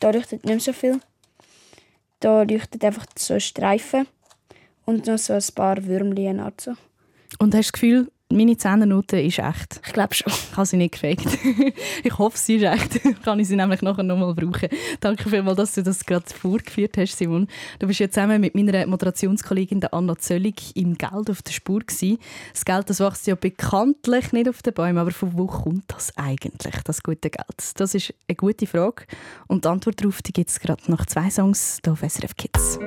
da 0.00 0.10
leuchtet 0.10 0.44
nicht 0.44 0.46
mehr 0.46 0.60
so 0.60 0.72
viel. 0.72 1.00
Da 2.20 2.42
leuchtet 2.42 2.84
einfach 2.84 3.06
so 3.16 3.38
Streifen 3.38 4.06
und 4.84 5.06
noch 5.06 5.18
so 5.18 5.34
ein 5.34 5.42
paar 5.54 5.84
Würmchen. 5.84 6.40
Also. 6.40 6.72
Und 7.38 7.54
hast 7.54 7.68
du 7.68 7.70
das 7.70 7.72
Gefühl, 7.72 8.12
meine 8.30 8.56
Zehnernote 8.56 9.20
ist 9.20 9.38
echt. 9.38 9.80
Ich 9.84 9.92
glaube 9.92 10.14
schon. 10.14 10.32
Ich 10.32 10.56
habe 10.56 10.66
sie 10.66 10.76
nicht 10.76 11.00
gefaked. 11.00 11.26
ich 12.04 12.18
hoffe, 12.18 12.38
sie 12.38 12.56
ist 12.56 12.62
echt. 12.62 13.22
kann 13.24 13.40
ich 13.40 13.48
sie 13.48 13.56
nämlich 13.56 13.82
nachher 13.82 14.02
nochmal 14.02 14.34
brauchen. 14.34 14.68
Danke 15.00 15.28
vielmals, 15.28 15.56
dass 15.56 15.74
du 15.74 15.82
das 15.82 16.04
gerade 16.06 16.26
vorgeführt 16.26 16.96
hast, 16.96 17.18
Simon. 17.18 17.48
Du 17.78 17.86
bist 17.86 18.00
ja 18.00 18.08
zusammen 18.08 18.40
mit 18.40 18.54
meiner 18.54 18.86
Moderationskollegin 18.86 19.84
Anna 19.90 20.16
Zöllig 20.16 20.76
im 20.76 20.96
Geld 20.96 21.30
auf 21.30 21.42
der 21.42 21.52
Spur 21.52 21.80
gewesen. 21.80 22.18
Das 22.52 22.64
Geld 22.64 22.88
das 22.88 23.00
wächst 23.00 23.26
ja 23.26 23.34
bekanntlich 23.34 24.32
nicht 24.32 24.48
auf 24.48 24.62
den 24.62 24.74
Bäumen, 24.74 24.98
aber 24.98 25.10
von 25.10 25.36
wo 25.36 25.46
kommt 25.46 25.84
das 25.88 26.16
eigentlich, 26.16 26.74
das 26.84 27.02
gute 27.02 27.30
Geld? 27.30 27.72
Das 27.76 27.94
ist 27.94 28.14
eine 28.28 28.36
gute 28.36 28.66
Frage 28.66 29.04
und 29.48 29.64
die 29.64 29.68
Antwort 29.68 30.00
darauf 30.00 30.18
gibt 30.22 30.50
es 30.50 30.60
gerade 30.60 30.82
nach 30.88 31.06
zwei 31.06 31.30
Songs 31.30 31.78
hier 31.84 31.92
auf 31.92 32.00
SRF 32.00 32.36
Kids. 32.36 32.78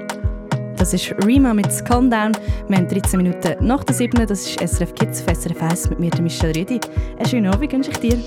Das 0.84 0.94
ist 0.94 1.16
Rima 1.25 1.54
mit 1.54 1.86
Calm 1.86 2.10
Down. 2.10 2.34
Wir 2.68 2.75
haben 2.75 2.90
13 2.90 3.16
Minuten 3.16 3.56
nach 3.66 3.86
der 3.86 3.96
7. 3.96 4.28
Das 4.28 4.46
ist 4.46 4.60
SRF 4.60 4.94
Kids 4.94 5.22
auf 5.22 5.34
SRF 5.34 5.62
1 5.62 5.90
mit 5.92 6.00
mir, 6.02 6.12
Michelle 6.22 6.54
Redi. 6.54 6.78
Einen 7.18 7.25
schönen 7.25 7.48
Abend 7.48 7.72
wünsche 7.72 7.90
ich 7.90 8.00
dir. 8.00 8.18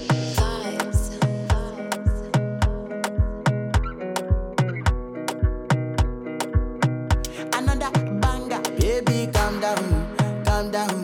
Calm 9.33 9.61
Down, 10.73 10.97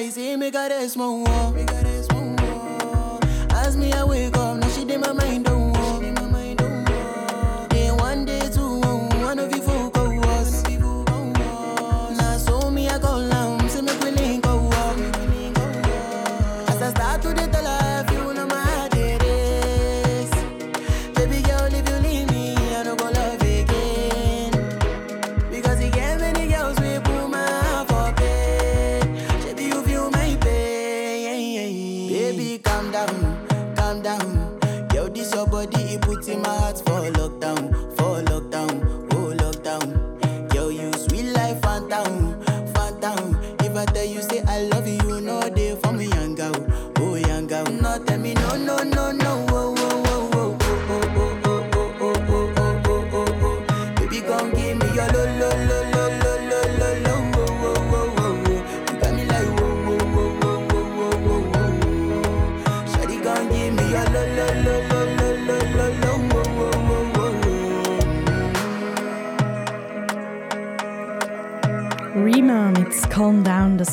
see 0.00 0.36
me 0.36 0.50
got 0.50 0.70
a 0.72 0.88
small 0.88 1.22
one 1.22 1.51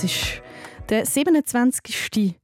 das 0.02 0.06
ist 0.06 0.42
der 0.88 1.06
27. 1.06 2.36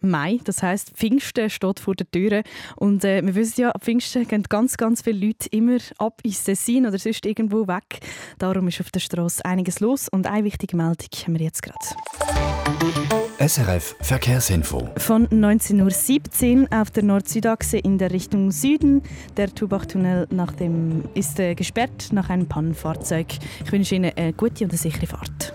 Mai, 0.00 0.38
das 0.44 0.62
heißt 0.62 0.90
Pfingsten 0.90 1.48
steht 1.48 1.80
vor 1.80 1.94
der 1.94 2.08
Tür 2.10 2.42
und 2.76 3.02
äh, 3.02 3.24
wir 3.24 3.34
wissen 3.34 3.62
ja, 3.62 3.70
ab 3.70 3.82
Pfingsten 3.82 4.28
gehen 4.28 4.44
ganz, 4.48 4.76
ganz 4.76 5.02
viele 5.02 5.26
Leute 5.26 5.48
immer 5.50 5.78
ab 5.96 6.20
ins 6.22 6.44
Tessin 6.44 6.86
oder 6.86 6.98
sonst 6.98 7.24
irgendwo 7.24 7.66
weg. 7.66 8.00
Darum 8.38 8.68
ist 8.68 8.80
auf 8.80 8.90
der 8.90 9.00
Straße 9.00 9.44
einiges 9.44 9.80
los 9.80 10.08
und 10.08 10.26
eine 10.26 10.44
wichtige 10.44 10.76
Meldung 10.76 11.08
haben 11.24 11.38
wir 11.38 11.46
jetzt 11.46 11.62
gerade. 11.62 11.78
SRF 13.38 13.96
Verkehrsinfo. 14.02 14.88
Von 14.98 15.26
19.17 15.28 16.62
Uhr 16.70 16.80
auf 16.80 16.90
der 16.90 17.04
Nord-Süd-Achse 17.04 17.78
in 17.78 17.96
der 17.96 18.12
Richtung 18.12 18.50
Süden. 18.52 19.02
Der 19.36 19.52
Tubach-Tunnel 19.52 20.28
nach 20.30 20.52
dem 20.52 21.04
ist 21.14 21.40
äh, 21.40 21.54
gesperrt 21.54 22.08
nach 22.12 22.28
einem 22.28 22.46
Pannenfahrzeug. 22.46 23.26
Ich 23.64 23.72
wünsche 23.72 23.94
Ihnen 23.94 24.12
eine 24.14 24.34
gute 24.34 24.64
und 24.64 24.70
eine 24.70 24.78
sichere 24.78 25.06
Fahrt. 25.06 25.54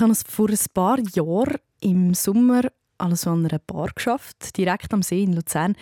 Ich 0.00 0.02
habe 0.02 0.14
vor 0.14 0.48
ein 0.48 0.56
paar 0.72 0.98
Jahren 1.12 1.58
im 1.82 2.14
Sommer 2.14 2.62
alles 2.96 3.26
an 3.26 3.44
einer 3.44 3.58
Bar 3.58 3.90
geschafft, 3.94 4.56
direkt 4.56 4.94
am 4.94 5.02
See 5.02 5.24
in 5.24 5.34
Luzern. 5.34 5.76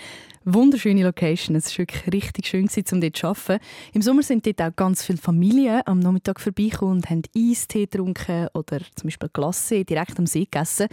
Wunderschöne 0.44 1.04
Location, 1.04 1.54
es 1.54 1.70
war 1.70 1.86
wirklich 1.86 2.12
richtig 2.12 2.48
schön, 2.48 2.68
um 2.90 3.00
dort 3.00 3.16
zu 3.16 3.28
arbeiten. 3.28 3.64
Im 3.92 4.02
Sommer 4.02 4.24
sind 4.24 4.44
dort 4.44 4.60
auch 4.60 4.74
ganz 4.74 5.04
viele 5.04 5.18
Familien 5.18 5.82
am 5.86 6.00
Nachmittag 6.00 6.40
vorbeigekommen 6.40 6.96
und 6.96 7.10
haben 7.10 7.22
Eistee 7.36 7.84
getrunken 7.84 8.48
oder 8.54 8.80
zum 8.96 9.06
Beispiel 9.06 9.30
Glasse 9.32 9.84
direkt 9.84 10.18
am 10.18 10.26
See 10.26 10.46
gegessen. 10.46 10.88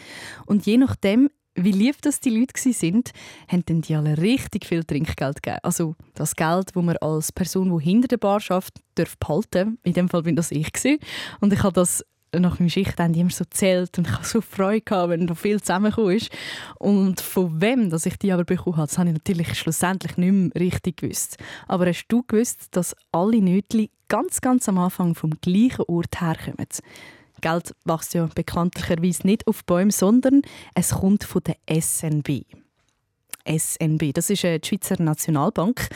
Und 0.46 0.68
je 0.68 0.78
nachdem, 0.78 1.32
wie 1.56 1.72
lieb 1.72 2.00
das 2.04 2.20
die 2.20 2.30
Leute 2.30 2.54
waren, 2.54 3.04
haben 3.48 3.82
die 3.82 3.96
alle 3.96 4.20
richtig 4.20 4.68
viel 4.68 4.84
Trinkgeld 4.84 5.42
gegeben. 5.42 5.62
Also 5.64 5.96
das 6.14 6.36
Geld, 6.36 6.76
das 6.76 6.84
man 6.84 6.98
als 6.98 7.32
Person, 7.32 7.76
die 7.76 7.86
hinter 7.86 8.08
der 8.08 8.18
Bar 8.18 8.40
arbeitet, 8.50 8.84
darf 8.94 9.18
behalten. 9.18 9.80
In 9.82 9.94
dem 9.94 10.10
Fall 10.10 10.22
bin 10.22 10.36
das 10.36 10.52
ich. 10.52 10.72
Gewesen. 10.72 11.00
Und 11.40 11.52
ich 11.54 11.64
habe 11.64 11.74
das 11.74 12.04
nach 12.40 12.60
meinem 12.60 12.70
Schichtende 12.70 13.20
immer 13.20 13.30
so 13.30 13.46
zählt 13.46 13.98
und 13.98 14.08
ich 14.08 14.14
hatte 14.14 14.28
so 14.28 14.42
Freude, 14.42 14.82
gehabt, 14.82 15.10
wenn 15.10 15.26
noch 15.26 15.38
viel 15.38 15.60
zusammengekommen 15.60 16.16
ist. 16.16 16.30
Und 16.80 17.22
von 17.22 17.62
wem 17.62 17.90
dass 17.90 18.06
ich 18.06 18.18
die 18.18 18.32
aber 18.32 18.44
bekommen 18.44 18.78
habe, 18.78 18.88
das 18.88 18.98
habe 18.98 19.10
ich 19.10 19.14
natürlich 19.16 19.58
schlussendlich 19.58 20.18
nicht 20.18 20.32
mehr 20.32 20.52
richtig 20.56 20.98
gewusst. 20.98 21.38
Aber 21.68 21.86
hast 21.86 22.06
du 22.08 22.24
gewusst, 22.24 22.68
dass 22.72 22.96
alle 23.12 23.42
Nötli 23.42 23.90
ganz, 24.08 24.42
ganz 24.42 24.70
am 24.70 24.78
Anfang 24.78 25.16
vom 25.16 25.32
gleichen 25.42 25.86
Ort 25.88 26.22
herkommen? 26.22 26.68
Geld 27.42 27.76
wächst 27.84 28.14
ja 28.14 28.28
bekanntlicherweise 28.34 29.28
nicht 29.28 29.46
auf 29.48 29.66
Bäumen, 29.66 29.92
sondern 29.92 30.42
es 30.74 30.92
kommt 30.92 31.24
von 31.24 31.42
der 31.44 31.58
SNB. 31.70 32.44
SNB, 33.48 34.14
das 34.14 34.30
ist 34.30 34.44
äh, 34.44 34.60
die 34.60 34.68
Schweizer 34.68 35.02
Nationalbank. 35.02 35.90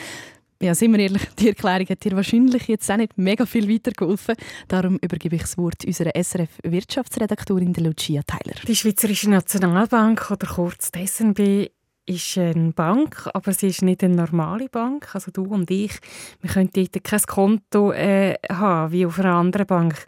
Ja, 0.62 0.76
sind 0.76 0.92
wir 0.92 1.00
ehrlich, 1.00 1.22
die 1.40 1.50
Erklärung 1.50 1.88
hat 1.88 2.04
dir 2.04 2.12
wahrscheinlich 2.18 2.68
jetzt 2.68 2.92
auch 2.92 2.98
nicht 2.98 3.18
mega 3.18 3.46
viel 3.46 3.70
weitergeholfen. 3.70 4.36
Darum 4.68 4.98
übergebe 5.02 5.38
ich 5.38 5.44
das 5.44 5.58
Wort 5.58 5.86
unserer 5.86 6.12
SRF-Wirtschaftsredaktorin 6.14 7.74
Lucia 7.76 8.22
Tyler. 8.24 8.56
Die 8.68 8.76
Schweizerische 8.76 9.30
Nationalbank 9.30 10.30
oder 10.30 10.48
kurz 10.48 10.92
die 10.92 11.08
SNB 11.08 11.72
ist 12.10 12.38
eine 12.38 12.72
Bank, 12.72 13.30
aber 13.34 13.54
sie 13.54 13.68
ist 13.68 13.84
nicht 13.84 14.04
eine 14.04 14.16
normale 14.16 14.68
Bank. 14.68 15.14
Also 15.14 15.32
du 15.32 15.44
und 15.44 15.70
ich, 15.70 16.00
wir 16.42 16.50
können 16.50 16.72
dort 16.74 17.04
kein 17.04 17.22
Konto 17.22 17.92
äh, 17.92 18.36
haben 18.52 18.92
wie 18.92 19.06
auf 19.06 19.20
einer 19.20 19.36
anderen 19.36 19.68
Bank. 19.68 20.06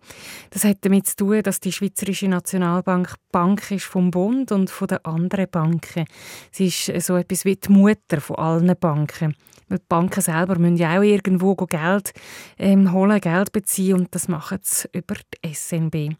Das 0.49 0.63
hat 0.63 0.79
damit 0.81 1.07
zu 1.07 1.15
tun, 1.17 1.43
dass 1.43 1.59
die 1.59 1.71
Schweizerische 1.71 2.27
Nationalbank 2.27 3.15
Bank 3.31 3.71
ist 3.71 3.85
vom 3.85 4.11
Bund 4.11 4.51
und 4.51 4.69
von 4.69 4.87
den 4.87 5.05
anderen 5.05 5.47
Banken. 5.49 6.05
Sie 6.51 6.67
ist 6.67 6.91
so 7.05 7.15
etwas 7.15 7.45
wie 7.45 7.55
die 7.55 7.71
Mutter 7.71 8.19
von 8.19 8.37
allen 8.37 8.75
Banken. 8.79 9.35
Die 9.69 9.77
Banken 9.87 10.21
selber 10.21 10.57
müssen 10.57 10.77
ja 10.77 10.97
auch 10.97 11.03
irgendwo 11.03 11.55
Geld 11.55 12.13
ähm, 12.57 12.91
holen, 12.91 13.21
Geld 13.21 13.51
beziehen 13.51 13.99
und 13.99 14.13
das 14.13 14.27
machen 14.27 14.59
sie 14.63 14.89
über 14.91 15.15
die 15.15 15.53
SNB. 15.53 16.15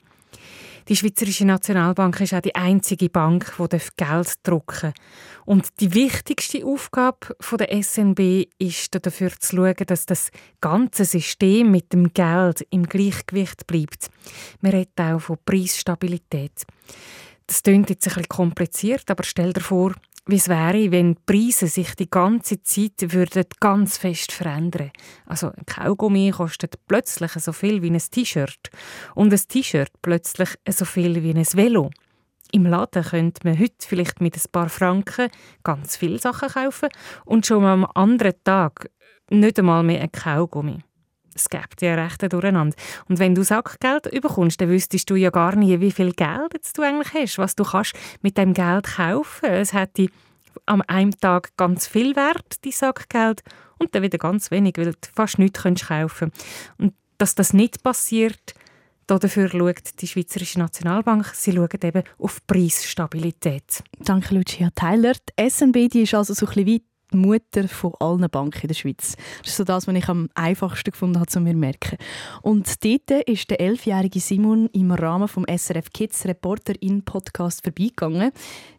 Die 0.88 0.96
Schweizerische 0.96 1.46
Nationalbank 1.46 2.20
ist 2.22 2.34
auch 2.34 2.42
die 2.42 2.56
einzige 2.56 3.10
Bank, 3.10 3.54
die 3.60 3.78
Geld 3.98 4.34
drucken 4.44 4.94
darf. 4.94 4.94
Und 5.46 5.68
die 5.80 5.94
wichtigste 5.94 6.66
Aufgabe 6.66 7.36
der 7.60 7.84
SNB 7.84 8.48
ist 8.58 8.98
dafür 9.06 9.32
zu 9.40 9.56
schauen, 9.56 9.76
dass 9.86 10.06
das 10.06 10.32
ganze 10.60 11.06
System 11.06 11.72
mit 11.72 11.94
dem 11.94 12.14
Geld 12.14 12.66
im 12.70 12.88
Gleichgewicht 12.88 13.68
bleibt. 13.68 14.10
Man 14.62 14.72
redet 14.72 15.00
auch 15.00 15.20
von 15.20 15.38
Preisstabilität. 15.46 16.64
Das 17.48 17.64
klingt 17.64 17.90
jetzt 17.90 18.08
ein 18.08 18.14
bisschen 18.14 18.30
kompliziert, 18.30 19.12
aber 19.12 19.24
stell 19.24 19.52
dir 19.54 19.62
vor, 19.62 19.94
wie 20.28 20.36
es 20.36 20.50
wäre, 20.50 20.92
wenn 20.92 21.16
die 21.16 21.22
Preise 21.26 21.68
sich 21.68 21.96
die 21.96 22.10
ganze 22.10 22.62
Zeit 22.62 23.14
würden 23.14 23.46
ganz 23.60 23.98
fest 23.98 24.32
verändern 24.32 24.92
Also 25.26 25.48
ein 25.48 25.66
Kaugummi 25.66 26.32
kostet 26.32 26.76
plötzlich 26.88 27.32
so 27.34 27.52
viel 27.52 27.82
wie 27.82 27.90
ein 27.90 27.98
T-Shirt 27.98 28.70
und 29.16 29.34
ein 29.34 29.40
T-Shirt 29.48 29.92
plötzlich 30.02 30.50
so 30.70 30.86
viel 30.86 31.24
wie 31.24 31.34
ein 31.34 31.46
Velo. 31.54 31.90
Im 32.52 32.66
Laden 32.66 33.04
könnte 33.04 33.48
man 33.48 33.58
heute 33.58 33.88
vielleicht 33.88 34.22
mit 34.22 34.36
ein 34.36 34.52
paar 34.52 34.70
Franken 34.70 35.30
ganz 35.64 35.96
viele 35.96 36.20
Sachen 36.20 36.50
kaufen 36.50 36.90
und 37.26 37.46
schon 37.46 37.66
am 37.66 37.86
anderen 37.96 38.36
Tag 38.44 38.90
nicht 39.30 39.58
einmal 39.58 39.84
mehr 39.84 40.02
ein 40.02 40.12
Kaugummi. 40.12 40.84
Es 41.36 41.50
gibt 41.50 41.82
ja 41.82 41.96
recht 41.96 42.22
durcheinander. 42.32 42.76
Und 43.08 43.20
wenn 43.20 43.36
du 43.36 43.44
Sackgeld 43.44 44.10
bekommst, 44.12 44.62
dann 44.62 44.70
wüsstest 44.70 45.10
du 45.10 45.16
ja 45.16 45.30
gar 45.30 45.56
nie, 45.56 45.80
wie 45.80 45.92
viel 45.92 46.12
Geld 46.14 46.54
jetzt 46.54 46.78
du 46.78 46.82
eigentlich 46.82 47.14
hast, 47.14 47.38
was 47.38 47.56
du 47.56 47.64
kannst 47.64 47.94
mit 48.22 48.38
dem 48.38 48.54
Geld 48.54 48.86
kaufen. 48.96 49.46
Es 49.50 49.74
hätte 49.74 50.08
am 50.66 50.82
einem 50.88 51.18
Tag 51.18 51.56
ganz 51.58 51.88
viel 51.88 52.16
Wert, 52.16 52.64
die 52.64 52.72
Sackgeld, 52.72 53.42
und 53.80 53.96
dann 53.96 54.04
wieder 54.04 54.20
ganz 54.20 54.52
wenig, 54.52 54.76
weil 54.78 54.92
du 54.92 54.98
fast 55.16 55.40
nichts 55.40 55.64
kannst 55.64 55.88
kaufen 55.88 56.32
Und 56.78 56.94
dass 57.18 57.36
das 57.36 57.54
nicht 57.54 57.84
passiert, 57.84 58.54
dafür 59.08 59.50
schaut 59.50 60.00
die 60.00 60.08
Schweizerische 60.08 60.60
Nationalbank. 60.60 61.26
Sie 61.34 61.52
schaut 61.52 61.84
eben 61.84 62.04
auf 62.18 62.46
Preisstabilität. 62.48 63.84
Danke, 64.00 64.36
Lucia 64.36 64.70
Tyler. 64.74 65.14
Die 65.14 65.50
SNB 65.50 65.90
die 65.90 66.04
ist 66.04 66.14
also 66.14 66.34
so 66.34 66.46
ein 66.46 66.54
bisschen 66.54 66.82
die 67.12 67.18
Mutter 67.18 67.68
von 67.68 67.94
allen 68.00 68.30
Banken 68.30 68.62
in 68.62 68.68
der 68.68 68.76
Schweiz. 68.76 69.16
Das 69.40 69.52
ist 69.52 69.58
so 69.58 69.64
das, 69.64 69.88
was 69.88 69.96
ich 69.96 70.08
am 70.08 70.30
einfachsten 70.36 70.92
gefunden 70.92 71.20
habe, 71.20 71.30
um 71.38 71.44
mir 71.44 71.52
zu 71.52 71.58
merken. 71.58 71.98
Und 72.42 72.84
dort 72.84 73.28
ist 73.28 73.50
der 73.50 73.60
elfjährige 73.60 74.20
Simon 74.20 74.70
im 74.74 74.92
Rahmen 74.92 75.28
vom 75.28 75.46
SRF 75.46 75.92
Kids 75.92 76.26
Reporter 76.26 76.74
in 76.82 77.04
Podcast 77.04 77.64
vorbeigegangen. 77.64 78.32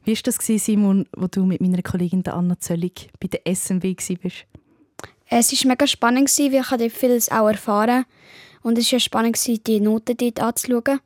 Wie 0.05 0.15
war 0.15 0.23
das, 0.25 0.37
Simon, 0.39 1.07
wo 1.17 1.27
du 1.27 1.45
mit 1.45 1.61
meiner 1.61 1.83
Kollegin 1.83 2.27
Anna 2.27 2.59
Zöllig 2.59 3.09
bei 3.21 3.29
der 3.29 3.55
SNB 3.55 3.85
warst? 3.85 4.47
Es 5.35 5.65
war 5.65 5.69
mega 5.71 5.87
spannend, 5.87 6.29
weil 6.39 6.55
ich 6.55 6.69
dort 6.69 6.93
vieles 6.93 7.31
auch 7.31 7.49
erfahren 7.49 8.05
Und 8.63 8.79
es 8.79 8.93
war 8.93 9.01
spannend, 9.01 9.67
die 9.67 9.81
Noten 9.81 10.17
dort 10.17 10.41
anzuschauen. 10.41 11.01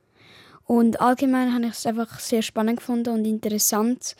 Und 0.64 1.00
allgemein 1.00 1.54
habe 1.54 1.66
ich 1.66 1.72
es 1.72 1.86
einfach 1.86 2.18
sehr 2.18 2.42
spannend 2.42 2.80
gefunden 2.80 3.10
und 3.10 3.24
interessant. 3.24 4.16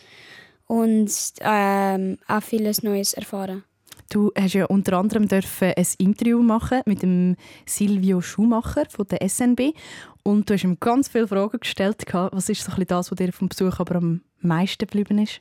Und 0.67 1.11
ähm, 1.41 2.19
auch 2.27 2.43
vieles 2.43 2.83
Neues 2.83 3.15
erfahren. 3.15 3.65
Du 4.09 4.31
hast 4.39 4.55
ja 4.55 4.67
unter 4.67 4.99
anderem 4.99 5.27
dürfen 5.27 5.73
ein 5.77 5.87
Interview 5.99 6.41
machen 6.43 6.83
mit 6.87 7.03
dem 7.03 7.37
Silvio 7.67 8.21
Schumacher 8.21 8.85
von 8.89 9.07
der 9.09 9.29
SNB 9.29 9.75
und 10.23 10.49
du 10.49 10.55
hast 10.55 10.65
ihm 10.65 10.79
ganz 10.79 11.09
viele 11.09 11.27
Fragen 11.27 11.59
gestellt. 11.59 12.05
Was 12.13 12.49
ist 12.49 12.63
so 12.63 12.71
ein 12.71 12.77
bisschen 12.77 12.87
das, 12.87 13.11
was 13.11 13.17
dir 13.17 13.33
vom 13.33 13.49
Besuch 13.49 13.81
aber 13.81 13.97
am 13.97 14.23
meisten 14.41 14.87
geblieben 14.87 15.19
ist? 15.19 15.41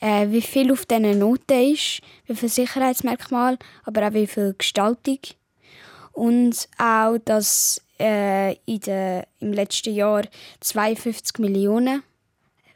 Äh, 0.00 0.30
wie 0.30 0.40
viel 0.40 0.72
auf 0.72 0.86
diesen 0.86 1.18
Noten 1.18 1.72
ist, 1.72 2.00
wie 2.26 2.34
viel 2.34 2.48
Sicherheitsmerkmal, 2.48 3.58
aber 3.84 4.08
auch 4.08 4.14
wie 4.14 4.26
viel 4.26 4.54
Gestaltung. 4.56 5.18
Und 6.12 6.68
auch, 6.78 7.18
dass 7.24 7.82
äh, 8.00 8.54
in 8.64 8.80
der, 8.80 9.26
im 9.40 9.52
letzten 9.52 9.94
Jahr 9.94 10.22
52 10.60 11.38
Millionen 11.38 12.02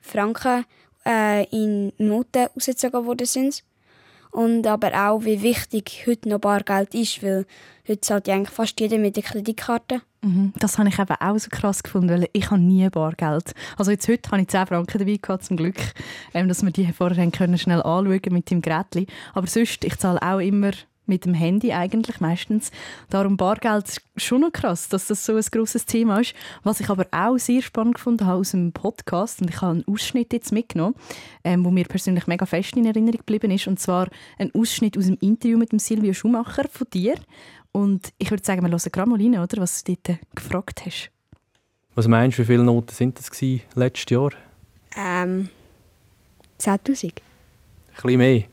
Franken 0.00 0.64
äh, 1.06 1.44
in 1.50 1.92
Noten 1.98 2.46
rausgezogen 2.54 3.06
worden 3.06 3.26
sind. 3.26 3.62
Und 4.30 4.66
aber 4.66 5.08
auch, 5.08 5.24
wie 5.24 5.42
wichtig 5.42 6.04
heute 6.08 6.28
noch 6.28 6.40
Bargeld 6.40 6.92
ist, 6.94 7.22
weil 7.22 7.46
heute 7.86 8.00
zahlt 8.00 8.26
ja 8.26 8.34
eigentlich 8.34 8.50
fast 8.50 8.80
jeder 8.80 8.98
mit 8.98 9.14
der 9.14 9.22
Kreditkarte. 9.22 10.00
Mhm. 10.22 10.52
Das 10.58 10.76
habe 10.76 10.88
ich 10.88 10.98
eben 10.98 11.14
auch 11.20 11.38
so 11.38 11.50
krass 11.50 11.84
gefunden, 11.84 12.10
weil 12.10 12.28
ich 12.32 12.50
habe 12.50 12.60
nie 12.60 12.88
Bargeld. 12.88 13.52
Also 13.76 13.92
jetzt 13.92 14.08
heute 14.08 14.28
habe 14.32 14.42
ich 14.42 14.48
10 14.48 14.66
Franken 14.66 14.98
dabei 14.98 15.18
gehabt, 15.22 15.44
zum 15.44 15.56
Glück, 15.56 15.76
ähm, 16.32 16.48
dass 16.48 16.64
wir 16.64 16.72
die 16.72 16.92
vorher 16.92 17.30
schnell 17.56 17.82
anschauen 17.82 18.20
mit 18.30 18.50
dem 18.50 18.60
Gerät. 18.60 19.06
Aber 19.34 19.46
sonst, 19.46 19.84
ich 19.84 19.96
zahle 19.98 20.20
auch 20.20 20.40
immer 20.40 20.72
mit 21.06 21.24
dem 21.24 21.34
Handy 21.34 21.72
eigentlich 21.72 22.20
meistens. 22.20 22.70
Darum 23.10 23.36
Bargeld 23.36 23.88
ist 23.88 24.02
schon 24.16 24.40
noch 24.42 24.52
krass, 24.52 24.88
dass 24.88 25.06
das 25.06 25.24
so 25.24 25.36
ein 25.36 25.44
grosses 25.50 25.86
Thema 25.86 26.20
ist. 26.20 26.34
Was 26.62 26.80
ich 26.80 26.90
aber 26.90 27.06
auch 27.10 27.36
sehr 27.38 27.62
spannend 27.62 27.96
gefunden 27.96 28.26
habe 28.26 28.40
aus 28.40 28.52
dem 28.52 28.72
Podcast, 28.72 29.40
und 29.40 29.50
ich 29.50 29.60
habe 29.60 29.72
einen 29.72 29.84
Ausschnitt 29.86 30.32
jetzt 30.32 30.52
mitgenommen, 30.52 30.94
ähm, 31.44 31.64
wo 31.64 31.70
mir 31.70 31.84
persönlich 31.84 32.26
mega 32.26 32.46
fest 32.46 32.76
in 32.76 32.86
Erinnerung 32.86 33.18
geblieben 33.18 33.50
ist, 33.50 33.66
und 33.66 33.78
zwar 33.78 34.08
ein 34.38 34.50
Ausschnitt 34.54 34.96
aus 34.96 35.06
dem 35.06 35.18
Interview 35.20 35.58
mit 35.58 35.72
dem 35.72 35.78
Silvio 35.78 36.12
Schumacher 36.12 36.64
von 36.70 36.86
dir. 36.92 37.14
Und 37.72 38.12
ich 38.18 38.30
würde 38.30 38.44
sagen, 38.44 38.62
wir 38.62 38.70
hören 38.70 38.92
gerade 38.92 39.10
mal 39.10 39.20
rein, 39.20 39.38
oder, 39.38 39.62
was 39.62 39.82
du 39.82 39.96
dort 40.02 40.18
gefragt 40.34 40.86
hast. 40.86 41.10
Was 41.96 42.08
meinst 42.08 42.38
du, 42.38 42.42
wie 42.42 42.46
viele 42.46 42.64
Noten 42.64 42.92
sind 42.92 43.18
das 43.18 43.30
gewesen, 43.30 43.62
letztes 43.74 44.10
Jahr? 44.10 44.30
Ähm, 44.96 45.48
10'000. 46.60 47.06
Ein 47.06 47.12
bisschen 47.94 48.18
mehr. 48.18 48.44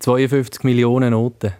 52 0.00 0.64
Millionen 0.64 1.10
Noten. 1.10 1.52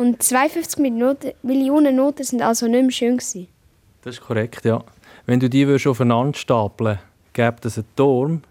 Und 0.00 0.22
52 0.22 0.78
Minuten, 0.78 1.32
Millionen 1.42 1.96
Noten 1.96 2.24
sind 2.24 2.40
also 2.40 2.66
nicht 2.66 2.80
mehr 2.80 2.90
schön 2.90 3.18
gewesen. 3.18 3.48
Das 4.00 4.14
ist 4.14 4.22
korrekt, 4.22 4.64
ja. 4.64 4.82
Wenn 5.26 5.40
du 5.40 5.50
die 5.50 5.66
würdest 5.66 5.86
aufeinander 5.86 6.38
stapeln 6.38 6.98
gäbe 7.34 7.56
es 7.64 7.76
einen 7.76 7.86
Turm, 7.96 8.42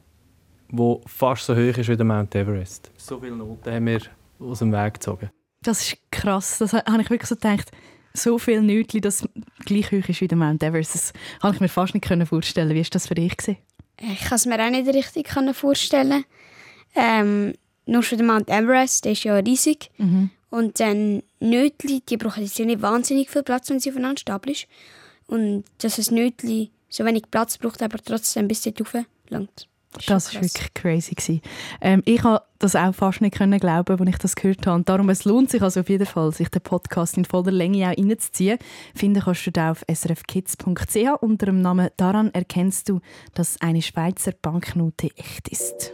der 0.71 0.97
fast 1.07 1.45
so 1.45 1.55
hoch 1.55 1.75
ist 1.75 1.89
wie 1.89 1.97
der 1.97 2.05
Mount 2.05 2.35
Everest. 2.35 2.91
So 2.97 3.19
viele 3.19 3.35
Noten 3.35 3.73
haben 3.73 3.87
wir 3.87 4.01
aus 4.39 4.59
dem 4.59 4.71
Weg 4.71 4.93
gezogen. 4.93 5.31
Das 5.63 5.81
ist 5.81 5.97
krass. 6.11 6.59
Das 6.59 6.71
habe 6.73 7.01
ich 7.01 7.09
wirklich 7.09 7.27
so 7.27 7.33
gedacht. 7.33 7.71
So 8.13 8.37
viel 8.37 8.61
Nötchen, 8.61 9.01
das 9.01 9.27
gleich 9.65 9.91
hoch 9.91 10.07
ist 10.07 10.21
wie 10.21 10.27
der 10.27 10.37
Mount 10.37 10.61
Everest. 10.61 10.93
Das 10.93 11.13
kann 11.41 11.55
ich 11.55 11.61
mir 11.61 11.67
fast 11.67 11.95
nicht 11.95 12.07
vorstellen. 12.27 12.75
Wie 12.75 12.83
war 12.83 12.89
das 12.91 13.07
für 13.07 13.15
dich? 13.15 13.35
gewesen? 13.35 13.57
Ich 13.99 14.21
kann 14.21 14.35
es 14.35 14.45
mir 14.45 14.63
auch 14.63 14.69
nicht 14.69 14.87
richtig 14.87 15.27
vorstellen. 15.53 16.25
Ähm, 16.93 17.55
nur 17.87 18.03
schon 18.03 18.19
der 18.19 18.27
Mount 18.27 18.49
Everest, 18.49 19.05
der 19.05 19.13
ist 19.13 19.23
ja 19.23 19.33
riesig. 19.33 19.89
Und 20.49 20.79
dann 20.79 21.23
Nötli, 21.39 22.01
die 22.01 22.17
brauchen 22.17 22.43
jetzt 22.43 22.59
nicht 22.59 22.81
wahnsinnig 22.81 23.29
viel 23.29 23.43
Platz, 23.43 23.69
wenn 23.69 23.79
sie 23.79 23.89
aufeinander 23.91 24.19
stapeln. 24.19 24.55
Und 25.27 25.63
dass 25.79 25.97
ein 25.97 26.15
Nötli 26.15 26.71
so 26.89 27.05
wenig 27.05 27.23
Platz 27.29 27.57
braucht, 27.57 27.81
aber 27.83 27.99
trotzdem 27.99 28.47
bis 28.47 28.61
dort 28.61 28.81
rauf 28.81 29.05
langt. 29.29 29.67
Das 30.05 30.35
war 30.35 30.41
wirklich 30.43 30.73
crazy. 30.75 31.15
gewesen. 31.15 31.41
Ähm, 31.81 32.03
ich 32.05 32.21
konnte 32.21 32.43
das 32.59 32.75
auch 32.75 32.93
fast 32.93 33.21
nicht 33.21 33.35
können 33.35 33.59
glauben, 33.59 33.99
als 33.99 34.09
ich 34.09 34.17
das 34.17 34.35
gehört 34.35 34.67
habe. 34.67 34.75
Und 34.75 34.89
darum 34.89 35.09
es 35.09 35.25
lohnt 35.25 35.49
sich 35.49 35.61
also 35.61 35.79
auf 35.79 35.89
jeden 35.89 36.05
Fall, 36.05 36.31
sich 36.31 36.49
den 36.49 36.61
Podcast 36.61 37.17
in 37.17 37.25
voller 37.25 37.51
Länge 37.51 37.87
auch 37.89 37.97
reinzuziehen. 37.97 38.59
Finden 38.93 39.23
kannst 39.23 39.47
du 39.47 39.51
den 39.51 39.63
auf 39.63 39.83
srfkids.ch 39.91 41.21
unter 41.21 41.45
dem 41.47 41.61
Namen 41.61 41.89
«Daran 41.97 42.31
erkennst 42.33 42.89
du, 42.89 42.99
dass 43.33 43.59
eine 43.61 43.81
Schweizer 43.81 44.33
Banknote 44.39 45.09
echt 45.15 45.49
ist». 45.49 45.93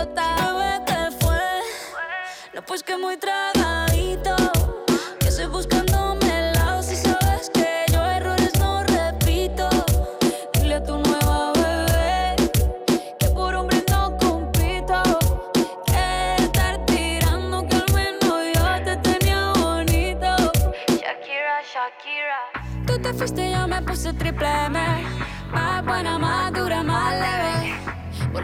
Bichota. 0.00 0.36
Bebé, 0.36 0.84
¿qué 0.86 1.16
fue? 1.20 1.38
No, 2.54 2.62
pues 2.62 2.82
que 2.82 2.96
muy 2.96 3.16
tragadito. 3.16 4.36
Que 5.20 5.28
estoy 5.28 5.46
buscándome 5.46 6.26
el 6.26 6.52
lado. 6.52 6.82
Si 6.82 6.96
sabes 6.96 7.50
que 7.52 7.84
yo 7.92 8.04
errores 8.04 8.52
no 8.58 8.82
repito. 8.84 9.68
Dile 10.54 10.76
a 10.76 10.84
tu 10.84 10.98
nueva 10.98 11.52
bebé 11.52 12.36
que 13.18 13.28
por 13.28 13.54
hombre 13.54 13.84
no 13.90 14.16
compito. 14.18 15.02
Que 15.86 16.36
estar 16.44 16.84
tirando 16.86 17.66
que 17.66 17.76
al 17.76 17.92
menos 17.92 18.40
yo 18.54 18.84
te 18.84 18.96
tenía 18.96 19.52
bonito. 19.52 20.52
Shakira, 20.88 21.62
Shakira. 21.72 22.86
Tú 22.86 22.98
te 23.00 23.12
fuiste 23.12 23.50
yo 23.50 23.66
me 23.68 23.82
puse 23.82 24.12
triple 24.14 24.48
M. 24.66 24.78
Más 25.52 25.84
buena, 25.84 26.18
más 26.18 26.52
dura, 26.52 26.82
más 26.82 27.12
leve. 27.14 27.69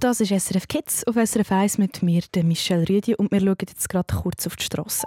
Das 0.00 0.18
ist 0.18 0.30
SRF 0.30 0.66
Kids 0.66 1.06
auf 1.06 1.16
SRF 1.16 1.52
1 1.52 1.76
mit 1.76 2.02
mir, 2.02 2.22
Michelle 2.42 2.88
Rüdi, 2.88 3.14
und 3.14 3.30
wir 3.30 3.40
schauen 3.40 3.56
jetzt 3.60 3.86
gerade 3.90 4.14
kurz 4.14 4.46
auf 4.46 4.56
die 4.56 4.64
Straße. 4.64 5.04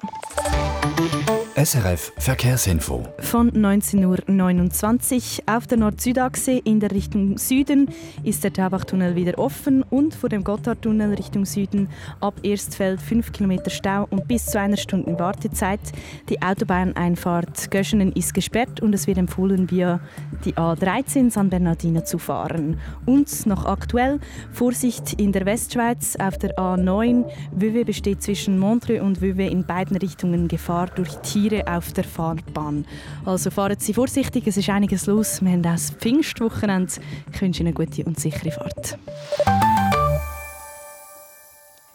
SRF 1.56 2.14
Verkehrsinfo. 2.18 3.04
Von 3.20 3.52
19.29 3.52 5.42
Uhr 5.48 5.56
auf 5.56 5.68
der 5.68 5.78
Nord-Süd-Achse 5.78 6.54
in 6.64 6.80
der 6.80 6.90
Richtung 6.90 7.38
Süden 7.38 7.90
ist 8.24 8.44
der 8.44 8.52
Taubachtunnel 8.52 9.16
wieder 9.16 9.38
offen 9.38 9.84
und 9.84 10.16
vor 10.16 10.30
dem 10.30 10.44
Gotthardtunnel 10.44 11.14
Richtung 11.14 11.46
Süden 11.46 11.90
ab 12.22 12.34
Erstfeld 12.42 13.00
5 13.00 13.32
Kilometer 13.34 13.70
Stau 13.70 14.08
und 14.10 14.28
bis 14.28 14.48
zu 14.48 14.60
einer 14.60 14.78
Stunde 14.78 15.20
Wartezeit. 15.20 15.80
Die 16.28 16.42
Autobahneinfahrt 16.42 17.70
Göschenen 17.70 18.14
ist 18.14 18.34
gesperrt 18.34 18.82
und 18.82 18.96
es 18.96 19.06
wird 19.06 19.20
empfohlen, 19.20 19.70
via 19.70 20.00
die 20.46 20.56
A13 20.56 21.30
San 21.30 21.52
Bernardino 21.52 22.02
zu 22.02 22.18
fahren. 22.18 22.80
Und 23.06 23.46
noch 23.46 23.68
aktuell 23.68 24.20
Vorsicht 24.52 25.14
in 25.22 25.32
der 25.32 25.46
Westschweiz 25.46 26.16
auf 26.16 26.40
der 26.40 26.58
A9. 26.58 27.26
Wöwe 27.52 27.86
besteht 27.86 28.24
zwischen 28.24 28.58
Montreux 28.58 29.04
und 29.04 29.22
Wöwe 29.22 29.46
in 29.46 29.68
beiden 29.68 29.98
Richtungen 29.98 30.48
Gefahr 30.48 30.88
durch 30.88 31.16
Tiere 31.18 31.43
auf 31.66 31.94
der 31.94 32.04
Fahrbahn. 32.04 32.86
Also 33.26 33.52
fahren 33.52 33.76
Sie 33.80 33.94
vorsichtig, 33.94 34.48
es 34.48 34.58
ist 34.58 34.70
einiges 34.70 35.06
los. 35.06 35.42
Wir 35.42 35.52
haben 35.52 35.60
auch 35.60 35.72
das 35.72 35.92
Pfingstwochenende. 35.92 36.94
Ich 37.34 37.42
wünsche 37.42 37.62
Ihnen 37.62 37.76
eine 37.76 37.86
gute 37.86 38.04
und 38.06 38.20
sichere 38.20 38.52
Fahrt. 38.52 38.98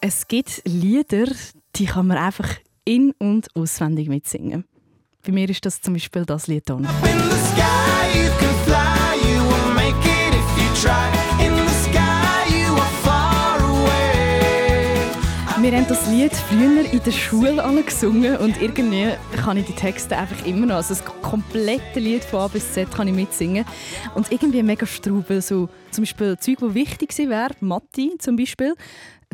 Es 0.01 0.29
gibt 0.29 0.63
Lieder, 0.65 1.27
die 1.77 1.87
kann 1.87 2.07
man 2.07 2.19
einfach 2.19 2.49
in- 2.85 3.13
und 3.19 3.49
auswendig 3.55 4.09
mitsingen. 4.09 4.65
Bei 5.25 5.33
mir 5.33 5.49
ist 5.49 5.65
das 5.67 5.81
zum 5.81 5.95
Beispiel 5.95 6.25
das 6.25 6.47
Lied 6.47 6.65
hier. 6.67 6.77
In 6.77 6.85
the 6.85 6.85
sky 6.85 8.19
you 8.19 8.31
can 8.39 8.55
fly, 8.65 9.17
you 9.23 9.41
will 9.43 9.75
make 9.75 10.09
it 10.09 10.35
if 10.35 10.63
you 10.63 10.83
try. 10.83 11.28
Wir 15.61 15.73
haben 15.77 15.89
das 15.89 16.09
Lied 16.09 16.33
früher 16.33 16.91
in 16.91 17.03
der 17.03 17.11
Schule 17.11 17.63
alle 17.63 17.83
gesungen 17.83 18.37
und 18.37 18.63
irgendwie 18.63 19.09
kann 19.37 19.57
ich 19.57 19.67
die 19.67 19.73
Texte 19.73 20.17
einfach 20.17 20.47
immer 20.47 20.67
noch, 20.67 20.77
also 20.77 20.95
das 20.95 21.05
komplette 21.21 21.99
Lied 21.99 22.25
von 22.25 22.41
A 22.41 22.49
bis 22.49 22.73
Z 22.73 22.89
kann 22.93 23.09
ich 23.09 23.15
mitsingen. 23.15 23.65
Und 24.15 24.31
irgendwie 24.31 24.63
mega 24.63 24.87
strubel, 24.87 25.43
so 25.43 25.69
zum 25.91 26.03
Beispiel 26.03 26.39
Zeug, 26.39 26.59
die 26.61 26.75
wichtig 26.75 27.11
gewesen 27.11 27.31
wäre, 27.31 27.51
Matti 27.61 28.13
zum 28.19 28.37
Beispiel, 28.37 28.77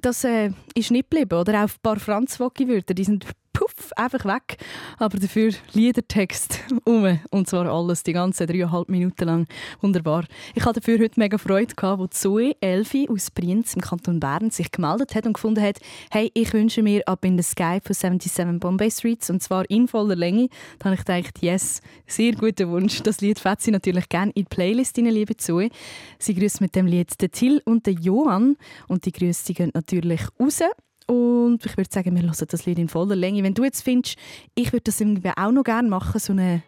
das 0.01 0.25
äh, 0.25 0.51
ist 0.75 0.91
nicht 0.91 1.11
geblieben. 1.11 1.39
Oder 1.39 1.59
auch 1.59 1.69
ein 1.69 1.81
paar 1.83 2.01
Franzwocki-Wörter, 2.01 2.95
die 2.95 3.05
sind 3.05 3.27
puff, 3.55 3.93
einfach 3.97 4.27
weg. 4.27 4.59
Aber 4.99 5.19
dafür 5.19 5.53
Liedertext 5.73 6.61
um. 6.85 7.19
Und 7.31 7.49
zwar 7.49 7.67
alles, 7.67 8.03
die 8.03 8.13
ganzen 8.13 8.47
dreieinhalb 8.47 8.91
Minuten 8.91 9.25
lang. 9.25 9.47
Wunderbar. 9.81 10.25
Ich 10.55 10.65
hatte 10.67 10.81
dafür 10.81 10.99
heute 10.99 11.19
mega 11.19 11.39
Freude, 11.39 11.75
gehabt, 11.75 12.01
wo 12.01 12.07
Zoe 12.09 12.55
Elfi 12.61 13.09
aus 13.11 13.31
Brienz 13.31 13.75
im 13.75 13.81
Kanton 13.81 14.21
Bern 14.21 14.51
sich 14.51 14.71
gemeldet 14.71 15.15
hat 15.15 15.27
und 15.27 15.33
gefunden 15.33 15.63
hat, 15.63 15.79
hey, 16.11 16.31
ich 16.35 16.53
wünsche 16.53 16.83
mir 16.83 17.03
«Up 17.07 17.25
in 17.25 17.39
the 17.39 17.43
Sky» 17.43 17.79
von 17.83 17.95
77 17.95 18.61
Bombay 18.61 18.91
Streets 18.91 19.31
und 19.31 19.43
zwar 19.43 19.69
in 19.71 19.89
voller 19.89 20.17
Länge. 20.17 20.49
Da 20.79 20.87
habe 20.87 20.97
ich 20.97 21.05
gedacht, 21.05 21.41
yes, 21.41 21.81
sehr 22.07 22.33
guter 22.33 22.69
Wunsch. 22.69 23.03
Das 23.03 23.21
Lied 23.21 23.39
fährt 23.39 23.63
sie 23.63 23.71
natürlich 23.71 24.09
gerne 24.09 24.33
in 24.35 24.45
die 24.45 24.49
Playlist 24.49 24.99
rein, 24.99 25.07
liebe 25.07 25.37
Zoe. 25.37 25.71
Sie 26.19 26.35
grüßt 26.35 26.61
mit 26.61 26.75
dem 26.75 26.87
Lied 26.87 27.21
den 27.21 27.31
Till 27.31 27.63
und 27.65 27.87
den 27.87 28.01
Johann 28.03 28.57
und 28.89 29.07
die 29.07 29.13
Grüße 29.13 29.55
gehen 29.55 29.71
natürlich 29.73 30.23
raus. 30.41 30.61
Und 31.07 31.65
ich 31.65 31.77
würde 31.77 31.91
sagen, 31.93 32.15
wir 32.15 32.23
hören 32.23 32.47
das 32.49 32.67
Lied 32.67 32.79
in 32.79 32.89
voller 32.89 33.17
Länge. 33.17 33.43
Wenn 33.43 33.55
du 33.55 33.65
jetzt 33.65 33.83
findest, 33.83 34.17
ich 34.55 34.73
würde 34.73 34.85
das 34.85 35.01
irgendwie 35.01 35.31
auch 35.37 35.53
noch 35.53 35.65
gerne 35.65 35.89
machen, 35.89 36.19
so 36.19 36.33
eine 36.33 36.63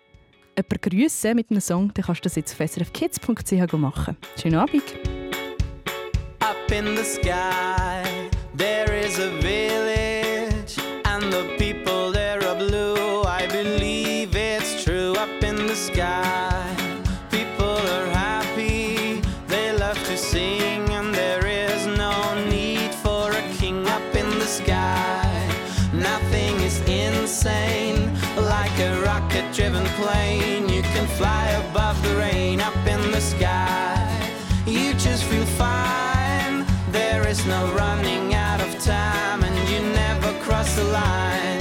jemanden 0.56 0.90
grüßen 0.90 1.34
mit 1.34 1.50
einem 1.50 1.60
Song, 1.60 1.92
dann 1.94 2.04
kannst 2.04 2.20
du 2.20 2.28
das 2.28 2.36
jetzt 2.36 2.60
auf 2.60 2.70
srfkids.ch 2.70 3.72
machen. 3.74 4.16
Schönen 4.40 4.56
Abend. 4.56 4.82
Up 6.40 6.70
in 6.70 6.96
the 6.96 7.04
sky, 7.04 8.02
there 8.56 8.94
is 8.98 9.18
a 9.18 9.30
village, 9.40 9.95
plane, 29.96 30.68
you 30.68 30.82
can 30.82 31.06
fly 31.18 31.46
above 31.64 31.96
the 32.02 32.14
rain. 32.16 32.60
Up 32.60 32.76
in 32.86 33.10
the 33.10 33.20
sky, 33.20 33.96
you 34.66 34.92
just 34.94 35.24
feel 35.24 35.46
fine. 35.46 36.66
There 36.92 37.26
is 37.26 37.44
no 37.46 37.60
running 37.72 38.34
out 38.34 38.60
of 38.60 38.72
time, 38.84 39.42
and 39.42 39.56
you 39.70 39.80
never 40.02 40.32
cross 40.44 40.76
the 40.76 40.84
line. 40.84 41.55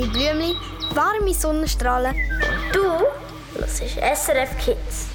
unsere 0.00 0.34
Blümchen, 0.34 0.56
warme 0.94 1.34
Sonnenstrahlen. 1.34 2.14
Du 2.72 3.06
das 3.58 3.80
ist 3.80 3.96
SRF 3.96 4.56
Kids. 4.58 5.08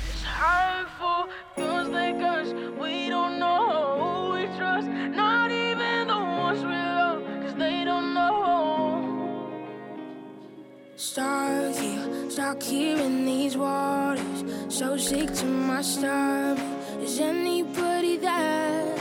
Stuck 10.97 11.75
here, 11.75 12.29
stuck 12.29 12.63
here 12.63 12.97
in 12.97 13.25
these 13.25 13.57
waters. 13.57 14.43
So 14.69 14.97
sick 14.97 15.33
to 15.35 15.45
my 15.45 15.81
stomach. 15.81 16.59
Is 17.01 17.19
anybody 17.19 18.17
there? 18.17 18.95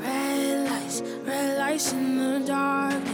Red 0.00 0.68
lights, 0.68 1.02
red 1.26 1.58
lights 1.58 1.92
in 1.92 2.16
the 2.18 2.46
darkness. 2.46 3.13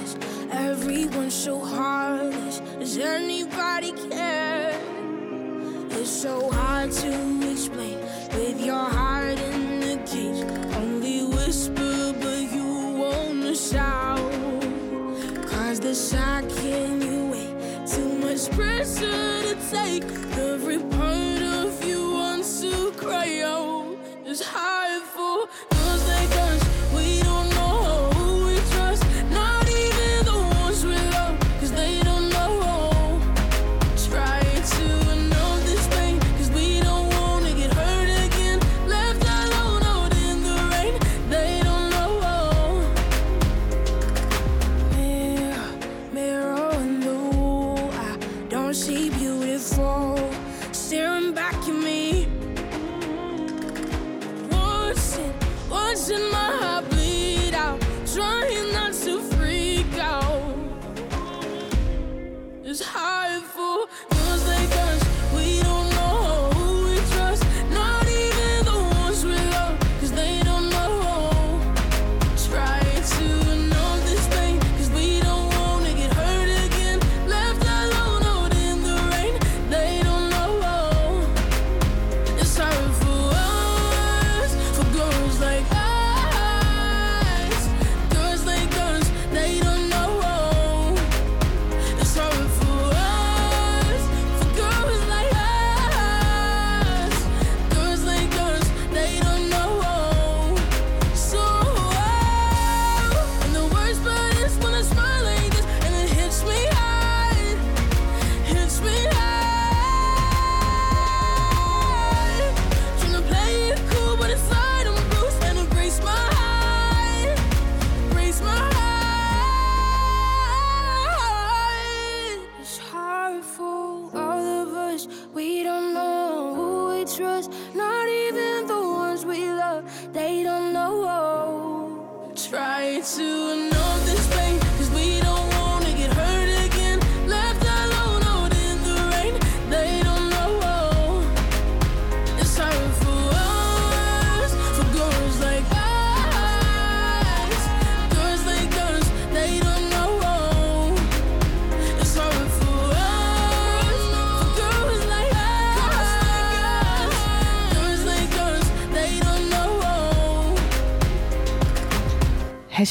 Everyone's 1.11 1.35
so 1.35 1.59
heartless. 1.59 2.61
Does 2.79 2.96
anybody 2.96 3.90
care? 4.11 4.81
It's 5.90 6.09
so 6.09 6.49
hard 6.53 6.92
to 6.92 7.51
explain 7.51 7.99
with 8.33 8.64
your 8.64 8.77
heart 8.77 9.40
in 9.40 9.81
the 9.81 9.96
cage. 10.07 10.44
Only 10.77 11.25
whisper, 11.25 12.14
but 12.20 12.42
you 12.55 12.94
won't 13.01 13.57
shout. 13.57 14.20
Cause 15.51 15.81
the 15.81 15.96
shock 15.96 16.44
in 16.64 17.03
you 17.03 17.33
wait. 17.33 17.87
Too 17.88 18.12
much 18.20 18.49
pressure 18.53 19.42
to 19.42 19.57
take. 19.68 20.05
Every 20.38 20.79
part 20.79 21.42
of 21.42 21.85
you 21.85 22.12
wants 22.12 22.61
to 22.61 22.92
cry 22.92 23.40
out. 23.40 23.96
It's 24.25 24.44
hard. 24.44 24.80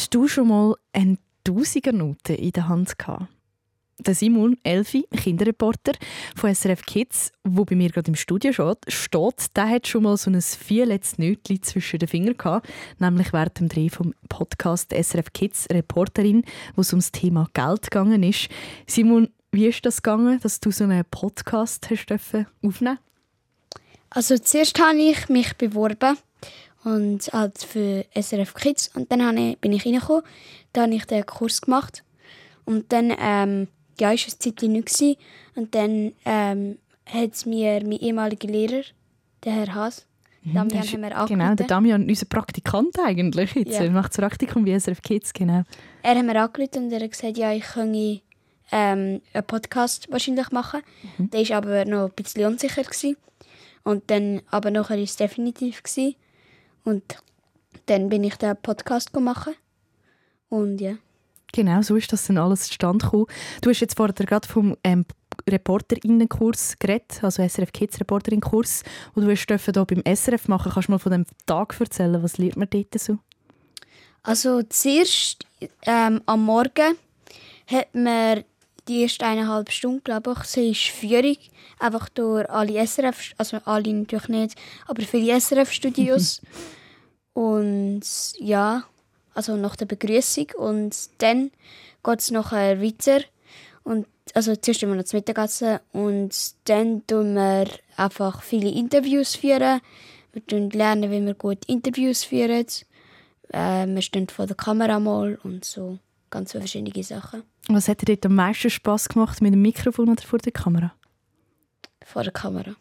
Hast 0.10 0.16
du 0.16 0.28
schon 0.28 0.48
mal 0.48 0.74
eine 0.92 1.20
Tausiger-Note 1.44 2.34
in 2.34 2.52
der 2.52 2.68
Hand 2.68 2.98
gehabt? 2.98 3.28
Der 4.00 4.16
Simon 4.16 4.58
Elfi, 4.64 5.06
Kinderreporter 5.16 5.92
von 6.36 6.50
SRF 6.56 6.82
Kids, 6.82 7.32
wo 7.44 7.64
bei 7.64 7.76
mir 7.76 7.92
gerade 7.92 8.08
im 8.08 8.16
Studio 8.16 8.52
steht, 8.52 9.56
der 9.56 9.70
hat 9.70 9.88
schon 9.88 10.02
mal 10.02 10.18
so 10.18 10.32
ein 10.32 10.42
vierletztes 10.42 11.20
Nötchen 11.20 11.62
zwischen 11.62 12.00
den 12.00 12.08
Fingern 12.08 12.38
gehabt, 12.38 12.68
nämlich 12.98 13.32
während 13.34 13.60
dem 13.60 13.70
Dreh 13.70 13.90
vom 13.90 14.16
Podcast 14.30 14.92
SRF 14.92 15.32
Kids 15.32 15.68
Reporterin, 15.72 16.44
wo 16.74 16.82
es 16.82 16.92
ums 16.92 17.12
Thema 17.12 17.48
Geld 17.54 17.84
gegangen 17.84 18.24
ist. 18.24 18.50
Simon, 18.88 19.30
wie 19.52 19.68
ist 19.68 19.86
das 19.86 20.02
gegangen, 20.02 20.40
dass 20.42 20.60
du 20.60 20.72
so 20.72 20.86
einen 20.86 21.06
Podcast 21.06 21.88
hast 21.92 22.12
aufnehmen? 22.64 22.98
Also 24.10 24.40
zuerst 24.40 24.80
habe 24.80 24.98
ich 24.98 25.30
mich 25.30 25.56
beworben 25.56 26.18
und 26.84 27.20
halt 27.34 27.58
für 27.64 28.06
SRF 28.20 28.54
Kids 28.54 28.90
und 28.96 29.12
dann 29.12 29.38
ich, 29.38 29.58
bin 29.60 29.74
ich 29.74 29.86
reingekommen, 29.86 30.24
dann 30.74 30.84
habe 30.86 30.96
ich 30.96 31.06
den 31.06 31.26
Kurs 31.26 31.62
gemacht 31.62 32.04
und 32.66 32.92
dann 32.94 33.14
ähm, 33.20 33.68
ja, 34.00 34.12
ist 34.12 34.28
es 34.28 34.40
Zeit 34.40 34.62
nicht 34.62 34.88
gewesen. 34.88 35.16
und 35.56 35.76
dann 35.76 36.14
ähm, 36.26 36.78
hat 37.06 37.46
mir 37.46 37.82
mein 37.84 38.00
ehemaliger 38.00 38.48
Lehrer, 38.48 38.84
der 39.44 39.54
Herr 39.54 39.74
Haas, 39.74 40.06
Damian 40.44 40.70
Das 40.70 40.86
ist- 40.86 40.94
haben 40.94 41.02
wir 41.02 41.26
Genau, 41.28 41.56
der. 41.56 41.68
Damian, 41.68 42.08
unser 42.08 42.26
Praktikant 42.26 42.98
eigentlich 42.98 43.54
jetzt. 43.56 43.74
Ja. 43.74 43.84
Er 43.84 43.92
macht 43.92 44.12
das 44.12 44.18
Praktikum 44.18 44.64
bei 44.64 44.80
SRF 44.80 45.02
Kids, 45.02 45.34
genau. 45.34 45.64
Er 46.02 46.16
hat 46.16 46.26
mir 46.26 46.42
angerufen 46.42 46.86
und 46.86 46.92
er 46.94 47.02
hat 47.02 47.12
gesagt, 47.12 47.38
ja, 47.38 47.52
ich 47.52 47.64
könne 47.66 48.22
ähm, 48.72 49.22
einen 49.34 49.44
Podcast 49.46 50.10
wahrscheinlich 50.12 50.50
machen. 50.52 50.82
Der 51.18 51.42
war 51.50 51.58
aber 51.58 51.84
noch 51.86 52.06
ein 52.10 52.12
bisschen 52.16 52.46
unsicher. 52.46 52.84
Gewesen. 52.84 53.18
Und 53.84 54.10
dann, 54.10 54.42
aber 54.50 54.72
nachher 54.72 54.96
war 54.96 55.04
es 55.04 55.18
definitiv. 55.18 55.84
Gewesen. 55.84 56.16
Und 56.90 57.04
dann 57.86 58.10
bin 58.10 58.24
ich 58.24 58.36
den 58.38 58.58
Podcast 58.58 59.16
machen. 59.16 59.54
Und 60.50 60.82
ja. 60.82 60.96
Genau, 61.54 61.84
so 61.84 61.96
ist 61.96 62.12
das 62.12 62.26
dann 62.26 62.40
alles 62.40 62.68
zustande 62.68 63.06
gekommen. 63.06 63.28
Du 63.62 63.70
hast 63.70 63.80
jetzt 63.80 63.96
vorher 63.96 64.14
gerade 64.14 64.48
vom 64.48 64.76
ähm, 64.84 65.06
Reporterinnenkurs 65.48 66.78
geredet, 66.80 67.24
also 67.24 67.48
SRF 67.48 67.72
Kids 67.74 68.00
Reporterinnenkurs, 68.00 68.84
und 69.14 69.24
du 69.24 69.32
hast 69.32 69.46
hier 69.48 69.86
beim 69.86 70.16
SRF 70.16 70.48
machen. 70.48 70.72
Kannst 70.72 70.88
du 70.88 70.92
mal 70.94 70.98
von 70.98 71.12
dem 71.12 71.26
Tag 71.46 71.80
erzählen? 71.80 72.24
Was 72.24 72.40
lernt 72.40 72.58
man 72.58 72.68
dort 72.72 73.00
so? 73.00 73.20
Also 74.24 74.64
zuerst 74.64 75.46
ähm, 75.86 76.22
am 76.26 76.44
Morgen 76.44 76.98
hat 77.68 77.94
man 77.94 78.44
die 78.88 79.04
erste 79.04 79.28
eineinhalb 79.28 79.72
Stunden, 79.72 80.04
glaube 80.04 80.34
ich, 80.36 80.44
sie 80.46 80.72
ist 80.72 80.88
Führung, 80.88 81.38
einfach 81.78 82.10
durch 82.10 82.50
alle 82.50 82.86
SRF, 82.86 83.34
also 83.38 83.58
alle 83.66 83.94
natürlich 83.94 84.28
nicht, 84.28 84.56
aber 84.88 85.04
viele 85.04 85.40
SRF-Studios. 85.40 86.42
und 87.34 88.02
ja, 88.38 88.84
also 89.34 89.56
nach 89.56 89.76
der 89.76 89.86
Begrüßung 89.86 90.48
und 90.58 90.96
dann 91.20 91.52
geht 92.04 92.20
es 92.20 92.32
nachher 92.32 92.82
weiter 92.82 93.22
und 93.84 94.08
also 94.34 94.56
zuerst 94.56 94.84
immer 94.84 94.96
noch 94.96 95.06
zum 95.06 95.18
Mittagessen 95.18 95.80
und 95.92 96.36
dann 96.66 97.06
tun 97.08 97.36
wir 97.36 97.68
einfach 97.98 98.42
viele 98.42 98.70
Interviews 98.70 99.36
führen. 99.36 99.82
Wir 100.34 100.70
lernen, 100.70 101.12
wie 101.12 101.26
wir 101.26 101.34
gut 101.34 101.66
Interviews 101.66 102.24
führen. 102.24 102.66
Äh, 103.50 103.88
wir 103.88 104.02
stehen 104.02 104.30
vor 104.30 104.46
der 104.46 104.56
Kamera 104.56 105.00
mal 105.00 105.40
und 105.44 105.66
so 105.66 105.98
ganz 106.30 106.52
viele 106.52 106.62
verschiedene 106.62 107.04
Sachen 107.04 107.42
Was 107.68 107.88
hat 107.88 108.02
dir 108.02 108.16
dort 108.16 108.28
am 108.28 108.36
meisten 108.36 108.70
Spass 108.70 109.10
gemacht, 109.10 109.42
mit 109.42 109.54
dem 109.54 109.64
Mikrofon 109.64 110.10
oder 110.10 110.22
vor 110.22 110.38
der 110.40 110.52
Kamera? 110.52 110.94
vor 112.10 112.24
der 112.24 112.34
Kamera. 112.34 112.76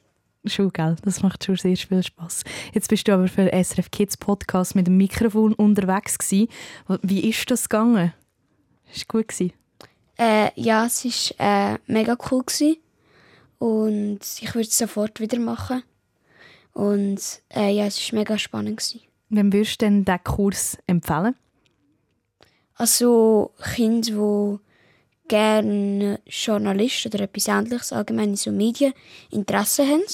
Schon, 0.47 0.73
gell? 0.73 0.97
Das 1.05 1.23
macht 1.23 1.45
schon 1.45 1.57
sehr 1.57 1.77
viel 1.77 2.03
Spass. 2.03 2.45
Jetzt 2.73 2.89
bist 2.89 3.07
du 3.09 3.13
aber 3.13 3.29
für 3.29 3.45
den 3.45 3.65
SRF 3.65 3.91
Kids 3.91 4.17
Podcast 4.17 4.75
mit 4.75 4.87
dem 4.87 4.97
Mikrofon 4.97 5.53
unterwegs 5.53 6.19
gewesen. 6.19 6.49
Wie 7.03 7.29
ist 7.29 7.51
das 7.51 7.69
gegangen? 7.69 8.13
Ist 8.95 9.09
gut 9.09 9.29
gewesen? 9.29 9.53
Äh, 10.19 10.51
ja, 10.55 10.87
es 10.87 11.05
war 11.05 11.73
äh, 11.75 11.79
mega 11.87 12.17
cool 12.31 12.43
gewesen. 12.45 12.77
und 13.59 14.21
ich 14.41 14.55
würde 14.55 14.69
es 14.69 14.79
sofort 14.79 15.21
wieder 15.21 15.39
machen. 15.39 15.83
Und 16.73 17.21
äh, 17.55 17.71
ja, 17.71 17.87
es 17.87 18.13
war 18.13 18.19
mega 18.21 18.39
spannend. 18.39 18.79
Gewesen. 18.79 19.01
Wem 19.31 19.53
würdest 19.53 19.83
du 19.83 19.87
denn 19.87 20.05
diesen 20.05 20.25
Kurs 20.25 20.79
empfehlen? 20.87 21.35
Also 22.75 23.51
Kinder, 23.75 24.13
die 24.13 25.29
gerne 25.29 26.21
Journalist 26.27 27.07
oder 27.07 27.21
etwas 27.21 27.49
Ähnliches, 27.49 27.93
allgemein 27.93 28.31
in 28.31 28.37
so 28.37 28.53
Medien, 28.53 28.95
Interesse 29.31 29.85
haben. 29.85 30.05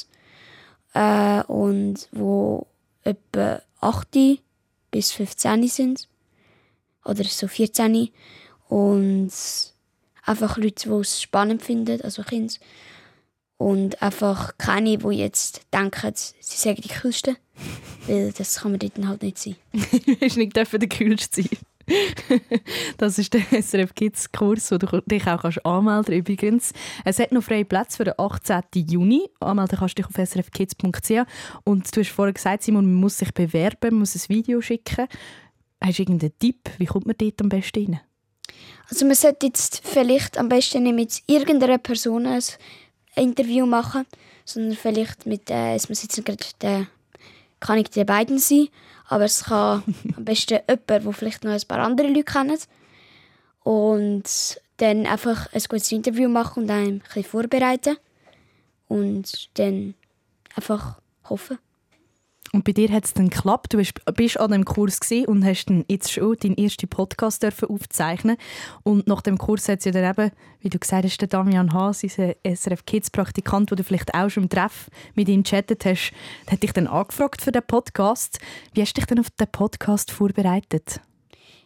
Äh, 0.95 1.43
und 1.43 2.09
wo 2.13 2.67
etwa 3.03 3.61
8 3.81 4.41
bis 4.91 5.13
15 5.13 5.69
sind. 5.69 6.09
Oder 7.05 7.25
so 7.25 7.49
14. 7.49 8.09
Und 8.69 9.33
einfach 10.25 10.57
Leute, 10.57 10.89
die 10.89 10.95
es 10.95 11.21
spannend 11.21 11.63
finden, 11.63 12.01
also 12.01 12.23
Kinder. 12.23 12.55
Und 13.57 14.03
einfach 14.03 14.57
keine, 14.59 14.99
die 14.99 15.19
jetzt 15.19 15.63
denken, 15.73 16.13
sie 16.15 16.35
sagen 16.41 16.81
die 16.83 16.89
Coolsten. 16.89 17.37
Weil 18.07 18.33
das 18.33 18.57
kann 18.57 18.73
man 18.73 18.81
dort 18.81 18.99
halt 19.07 19.23
nicht 19.23 19.39
sein. 19.39 19.57
Du 19.73 20.17
hast 20.21 20.37
nicht 20.37 20.57
dürfen 20.57 20.81
der 20.81 20.89
Kühlste 20.89 21.43
sein. 21.43 21.59
das 22.99 23.19
ist 23.19 23.35
der 23.35 23.43
SRF 23.63 23.95
Kids 23.95 24.33
Kurs, 24.33 24.71
wo 24.71 24.79
du 24.79 25.03
dich 25.07 25.27
auch 25.27 25.43
kannst 25.43 25.65
anmelden 25.65 26.15
übrigens. 26.15 26.73
Es 27.05 27.19
hat 27.19 27.33
noch 27.33 27.43
freie 27.43 27.65
Plätze 27.65 27.99
für 27.99 28.05
den 28.05 28.15
18. 28.19 28.63
Juni. 28.75 29.29
Anmelden 29.41 29.79
kannst 29.79 29.99
du 29.99 30.03
dich 30.03 30.07
auf 30.07 30.29
srfkids.ch. 30.29 31.27
Und 31.65 31.95
du 31.95 32.01
hast 32.01 32.11
vorhin 32.11 32.35
gesagt, 32.35 32.63
Simon, 32.63 32.87
man 32.87 32.95
muss 32.95 33.19
sich 33.19 33.33
bewerben, 33.33 33.91
man 33.91 34.01
muss 34.01 34.15
ein 34.15 34.29
Video 34.29 34.61
schicken. 34.61 35.07
Hast 35.81 35.99
du 35.99 36.03
irgendeinen 36.03 36.39
Tipp? 36.39 36.71
Wie 36.79 36.87
kommt 36.87 37.07
man 37.07 37.17
dort 37.19 37.41
am 37.41 37.49
besten 37.49 37.93
rein? 37.93 38.01
Also 38.89 39.07
man 39.07 39.15
sollte 39.15 39.47
jetzt 39.47 39.83
vielleicht 39.85 40.39
am 40.39 40.49
besten 40.49 40.83
nicht 40.83 40.95
mit 40.95 41.23
irgendeiner 41.27 41.79
Person 41.79 42.27
ein 42.27 42.43
Interview 43.17 43.67
machen, 43.67 44.07
sondern 44.45 44.77
vielleicht 44.77 45.27
mit, 45.27 45.51
äh, 45.51 45.75
es 45.75 45.89
muss 45.89 46.07
gerade 46.07 46.45
der, 46.61 46.87
kann 47.61 47.79
ich 47.79 47.91
die 47.91 48.05
beiden 48.05 48.39
sein, 48.39 48.69
aber 49.15 49.27
es 49.27 49.45
kann 49.45 49.85
am 50.17 50.25
besten 50.25 50.59
jemand, 50.69 50.91
der 50.91 51.13
vielleicht 51.13 51.45
noch 51.45 51.53
ein 51.53 51.69
paar 51.69 51.79
andere 51.79 52.09
Leute 52.09 52.25
kennt 52.25 52.67
und 53.63 54.61
dann 54.79 55.07
einfach 55.07 55.53
ein 55.53 55.63
gutes 55.69 55.93
Interview 55.93 56.29
machen 56.29 56.65
und 56.65 56.71
einem 56.71 56.89
ein 56.89 56.99
bisschen 56.99 57.23
vorbereiten 57.23 57.97
und 58.89 59.57
dann 59.57 59.95
einfach 60.57 60.99
hoffen. 61.31 61.59
Und 62.55 62.63
bei 62.63 62.71
dir 62.71 62.89
hat 62.93 63.05
es 63.05 63.15
dann 63.15 63.31
geklappt. 63.31 63.73
Du 63.73 63.79
bist, 63.79 64.39
an 64.39 64.53
dem 64.53 64.65
Kurs 64.65 65.01
und 65.27 65.45
hast 65.45 65.65
dann 65.65 65.85
jetzt 65.89 66.13
schon 66.13 66.37
deinen 66.37 66.57
ersten 66.57 66.87
Podcast 66.87 67.45
aufzeichnen. 67.45 68.37
Und 68.85 69.09
nach 69.09 69.23
dem 69.23 69.39
Kurs 69.39 69.69
hat 69.69 69.81
es 69.81 69.87
ja 69.87 69.91
dann 69.91 70.09
eben, 70.09 70.31
wie 70.61 70.69
du 70.69 70.79
gesagt 70.79 71.05
hast, 71.05 71.19
der 71.19 71.27
Damian 71.27 71.73
Haas, 71.73 72.05
unser 72.05 72.37
SRF 72.45 72.87
Kids 72.87 73.11
Praktikant, 73.11 73.73
wo 73.73 73.75
du 73.75 73.83
vielleicht 73.83 74.15
auch 74.15 74.29
schon 74.31 74.45
im 74.45 74.49
Treff 74.49 74.89
mit 75.17 75.29
ihm 75.29 75.43
chattet 75.43 75.85
hast, 75.85 76.13
hat 76.49 76.63
dich 76.63 76.71
dann 76.71 76.87
angefragt 76.87 77.43
für 77.43 77.51
den 77.51 77.65
Podcast. 77.67 78.39
Wie 78.73 78.83
hast 78.83 78.93
du 78.93 79.01
dich 79.01 79.07
denn 79.07 79.19
auf 79.19 79.31
den 79.31 79.49
Podcast 79.49 80.13
vorbereitet? 80.13 81.01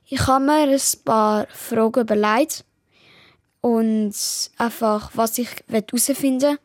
Ich 0.07 0.27
habe 0.27 0.47
mir 0.47 0.71
ein 0.71 0.81
paar 1.05 1.49
Fragen 1.51 2.01
überlegt 2.01 2.65
und 3.61 4.15
einfach, 4.57 5.11
was 5.13 5.37
ich 5.37 5.51
herausfinden 5.69 6.53
will. 6.53 6.59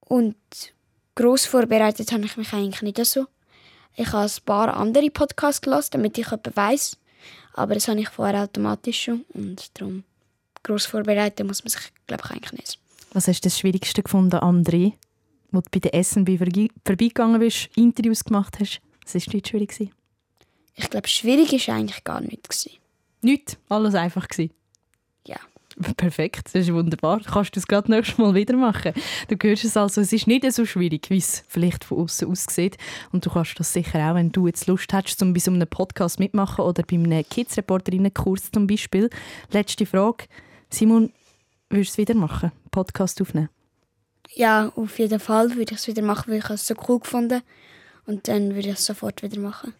Und 0.00 0.75
gross 1.16 1.46
vorbereitet 1.46 2.12
habe 2.12 2.24
ich 2.24 2.36
mich 2.36 2.52
eigentlich 2.52 2.82
nicht 2.82 3.04
so. 3.04 3.26
Ich 3.96 4.12
habe 4.12 4.26
ein 4.26 4.44
paar 4.44 4.76
andere 4.76 5.10
Podcasts 5.10 5.60
gelassen, 5.60 5.90
damit 5.92 6.16
ich 6.18 6.30
etwas 6.30 6.56
weiss. 6.56 6.96
Aber 7.54 7.74
das 7.74 7.88
habe 7.88 7.98
ich 7.98 8.08
vorher 8.10 8.44
automatisch 8.44 9.04
schon. 9.04 9.24
Und 9.32 9.70
darum, 9.74 10.04
gross 10.62 10.86
vorbereiten 10.86 11.46
muss 11.46 11.64
man 11.64 11.70
sich, 11.70 11.80
glaube 12.06 12.22
ich, 12.24 12.30
eigentlich 12.30 12.52
nicht. 12.52 12.78
Was 13.12 13.26
hast 13.26 13.40
du 13.40 13.48
das 13.48 13.58
Schwierigste 13.58 14.02
gefunden, 14.02 14.36
André? 14.36 14.92
Wo 15.50 15.60
du 15.60 15.70
bei 15.70 15.80
der 15.80 16.04
SNB 16.04 16.38
vorbeigegangen 16.84 17.40
bist, 17.40 17.70
Interviews 17.74 18.24
gemacht 18.24 18.58
hast. 18.60 18.80
Was 19.04 19.14
war 19.14 19.32
dort 19.32 19.48
schwierig? 19.48 19.70
gewesen? 19.70 19.92
Ich 20.74 20.90
glaube, 20.90 21.08
schwierig 21.08 21.68
war 21.68 21.76
eigentlich 21.76 22.04
gar 22.04 22.20
nicht. 22.20 22.48
Gewesen. 22.48 22.72
Nichts, 23.22 23.56
alles 23.70 23.94
einfach. 23.94 24.28
Gewesen. 24.28 24.52
Ja. 25.26 25.38
Perfekt, 25.96 26.46
das 26.46 26.66
ist 26.66 26.72
wunderbar. 26.72 27.20
Kannst 27.20 27.54
du 27.54 27.60
es 27.60 27.66
gerade 27.66 27.90
nächstes 27.90 28.16
Mal 28.16 28.34
wieder 28.34 28.56
machen. 28.56 28.92
Du 29.28 29.36
hörst 29.42 29.64
es 29.64 29.76
also, 29.76 30.00
es 30.00 30.12
ist 30.12 30.26
nicht 30.26 30.50
so 30.50 30.64
schwierig, 30.64 31.10
wie 31.10 31.18
es 31.18 31.44
vielleicht 31.48 31.84
von 31.84 31.98
außen 31.98 32.30
aussieht. 32.30 32.78
Und 33.12 33.26
du 33.26 33.30
kannst 33.30 33.60
das 33.60 33.74
sicher 33.74 34.10
auch, 34.10 34.14
wenn 34.14 34.32
du 34.32 34.46
jetzt 34.46 34.66
Lust 34.68 34.92
hast, 34.94 35.20
um 35.22 35.34
bei 35.34 35.40
so 35.40 35.50
einem 35.50 35.68
Podcast 35.68 36.18
mitmachen 36.18 36.64
oder 36.64 36.82
bei 36.82 36.96
einem 36.96 37.22
Kids-Reporterinnen-Kurs 37.28 38.50
zum 38.52 38.66
Beispiel. 38.66 39.10
Letzte 39.50 39.84
Frage. 39.84 40.24
Simon, 40.70 41.12
würdest 41.68 41.90
du 41.90 42.02
es 42.02 42.08
wieder 42.08 42.18
machen? 42.18 42.52
Podcast 42.70 43.20
aufnehmen? 43.20 43.50
Ja, 44.34 44.72
auf 44.76 44.98
jeden 44.98 45.20
Fall 45.20 45.50
würde 45.56 45.74
ich 45.74 45.80
es 45.80 45.86
wieder 45.88 46.02
machen, 46.02 46.32
weil 46.32 46.38
ich 46.38 46.50
es 46.50 46.66
so 46.66 46.74
cool 46.88 47.00
gefunden 47.00 47.42
Und 48.06 48.28
dann 48.28 48.54
würde 48.54 48.68
ich 48.68 48.74
es 48.74 48.86
sofort 48.86 49.22
wieder 49.22 49.40
machen. 49.40 49.74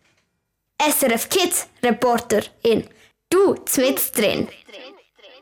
SRF 0.78 1.30
Kids 1.30 1.68
Reporter 1.82 2.42
in 2.62 2.84
Du, 3.30 3.54
mit 3.78 4.16
drin. 4.16 4.46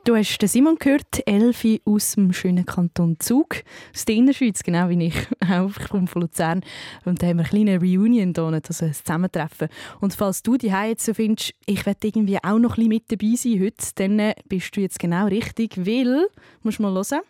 Du 0.04 0.14
hast 0.14 0.36
den 0.36 0.50
Simon 0.50 0.76
gehört, 0.76 1.26
Elfi 1.26 1.80
aus 1.86 2.12
dem 2.12 2.34
schönen 2.34 2.66
Kanton 2.66 3.16
Zug, 3.20 3.62
aus 3.94 4.04
der 4.04 4.16
Innerschweiz, 4.16 4.62
genau 4.62 4.90
wie 4.90 5.06
ich. 5.06 5.14
Ich 5.78 5.88
komme 5.88 6.06
von 6.06 6.20
Luzern. 6.20 6.60
Und 7.06 7.22
da 7.22 7.26
haben 7.26 7.38
wir 7.38 7.44
eine 7.44 7.48
kleine 7.48 7.80
Reunion 7.80 8.34
hier, 8.34 8.60
also 8.68 8.84
ein 8.84 8.92
Zusammentreffen. 8.92 9.68
Und 10.02 10.12
falls 10.12 10.42
du 10.42 10.58
die 10.58 10.66
jetzt 10.66 11.06
so 11.06 11.14
findest, 11.14 11.54
ich 11.64 11.86
werde 11.86 12.06
irgendwie 12.06 12.36
auch 12.36 12.58
noch 12.58 12.76
ein 12.76 12.86
bisschen 12.86 12.88
mit 12.88 13.12
dabei 13.12 13.34
sein 13.34 13.60
heute, 13.62 13.86
dann 13.94 14.18
äh, 14.18 14.34
bist 14.46 14.76
du 14.76 14.82
jetzt 14.82 14.98
genau 14.98 15.24
richtig, 15.24 15.78
weil, 15.78 16.28
musst 16.62 16.80
du 16.80 16.82
mal 16.82 16.92
hören. 16.92 17.22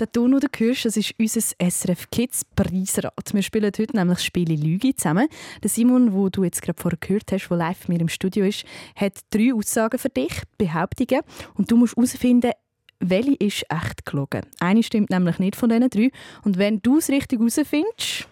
Der 0.00 0.10
Ton, 0.10 0.30
du 0.30 0.48
hörst, 0.56 0.86
das 0.86 0.96
ist 0.96 1.12
unser 1.18 1.42
SRF 1.42 2.08
Kids 2.10 2.46
Preisrad. 2.56 3.34
Wir 3.34 3.42
spielen 3.42 3.66
heute 3.66 3.94
nämlich 3.94 4.16
das 4.16 4.24
Spiel 4.24 4.50
Lüge 4.50 4.96
zusammen. 4.96 5.28
Der 5.62 5.68
Simon, 5.68 6.14
wo 6.14 6.30
du 6.30 6.42
jetzt 6.42 6.62
gerade 6.62 6.80
vorher 6.80 6.96
gehört 6.98 7.30
hast, 7.30 7.48
der 7.50 7.58
live 7.58 7.86
mit 7.86 7.98
mir 7.98 8.00
im 8.04 8.08
Studio 8.08 8.46
ist, 8.46 8.64
hat 8.96 9.18
drei 9.28 9.52
Aussagen 9.52 9.98
für 9.98 10.08
dich, 10.08 10.32
Behauptungen. 10.56 11.20
Und 11.52 11.70
du 11.70 11.76
musst 11.76 11.98
herausfinden, 11.98 12.52
welche 13.00 13.34
ist 13.34 13.66
echt 13.68 14.06
gelogen. 14.06 14.46
Eine 14.58 14.82
stimmt 14.82 15.10
nämlich 15.10 15.38
nicht 15.38 15.56
von 15.56 15.68
diesen 15.68 15.90
drei. 15.90 16.10
Und 16.44 16.56
wenn 16.56 16.80
du 16.80 16.96
es 16.96 17.10
richtig 17.10 17.38
herausfindest, 17.38 18.26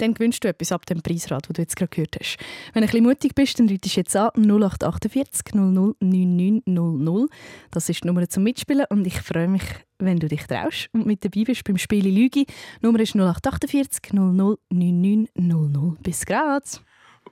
dann 0.00 0.14
gewinnst 0.14 0.42
du 0.44 0.48
etwas 0.48 0.72
ab 0.72 0.86
dem 0.86 1.02
Preisrad, 1.02 1.48
das 1.48 1.54
du 1.54 1.62
jetzt 1.62 1.76
gerade 1.76 1.90
gehört 1.90 2.16
hast. 2.18 2.38
Wenn 2.72 2.82
du 2.82 2.86
ein 2.86 2.90
bisschen 2.90 3.04
mutig 3.04 3.34
bist, 3.34 3.58
dann 3.58 3.68
rufst 3.68 3.84
du 3.84 4.00
jetzt 4.00 4.16
an 4.16 4.30
0848 4.34 5.54
00 5.54 5.94
9900. 6.00 7.30
Das 7.70 7.88
ist 7.88 8.02
die 8.02 8.06
Nummer 8.06 8.28
zum 8.28 8.42
Mitspielen 8.42 8.86
und 8.90 9.06
ich 9.06 9.20
freue 9.20 9.48
mich, 9.48 9.62
wenn 9.98 10.18
du 10.18 10.28
dich 10.28 10.46
traust 10.46 10.88
und 10.92 11.06
mit 11.06 11.24
dabei 11.24 11.44
bist 11.44 11.64
beim 11.64 11.78
Spiel 11.78 12.06
Lüge. 12.06 12.44
Die 12.44 12.46
Nummer 12.82 13.00
ist 13.00 13.14
0848 13.14 14.12
00 14.12 14.58
9900. 14.70 16.02
Bis 16.02 16.24
grad! 16.24 16.82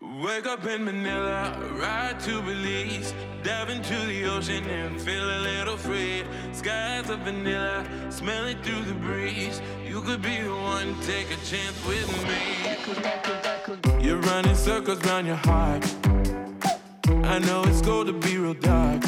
Wake 0.01 0.46
up 0.46 0.64
in 0.64 0.84
Manila, 0.84 1.53
ride 1.72 2.20
to 2.20 2.40
Belize, 2.42 3.12
dive 3.42 3.68
into 3.68 3.96
the 4.07 4.26
ocean 4.26 4.64
and 4.64 5.01
feel 5.01 5.24
a 5.24 5.40
little 5.40 5.76
free. 5.76 6.22
Skies 6.53 7.11
of 7.11 7.18
vanilla, 7.20 7.84
smell 8.09 8.46
it 8.46 8.62
through 8.62 8.82
the 8.84 8.94
breeze. 8.94 9.61
You 9.84 10.01
could 10.03 10.22
be 10.22 10.40
the 10.40 10.55
one, 10.55 10.94
take 11.01 11.26
a 11.32 11.36
chance 11.44 11.84
with 11.84 12.09
me. 12.28 12.76
You're 14.01 14.20
running 14.20 14.55
circles 14.55 15.05
round 15.05 15.26
your 15.26 15.36
heart. 15.36 15.84
I 17.24 17.40
know 17.40 17.64
it's 17.66 17.80
cold 17.82 18.07
to 18.07 18.12
be 18.12 18.38
real 18.38 18.55
dark. 18.55 19.03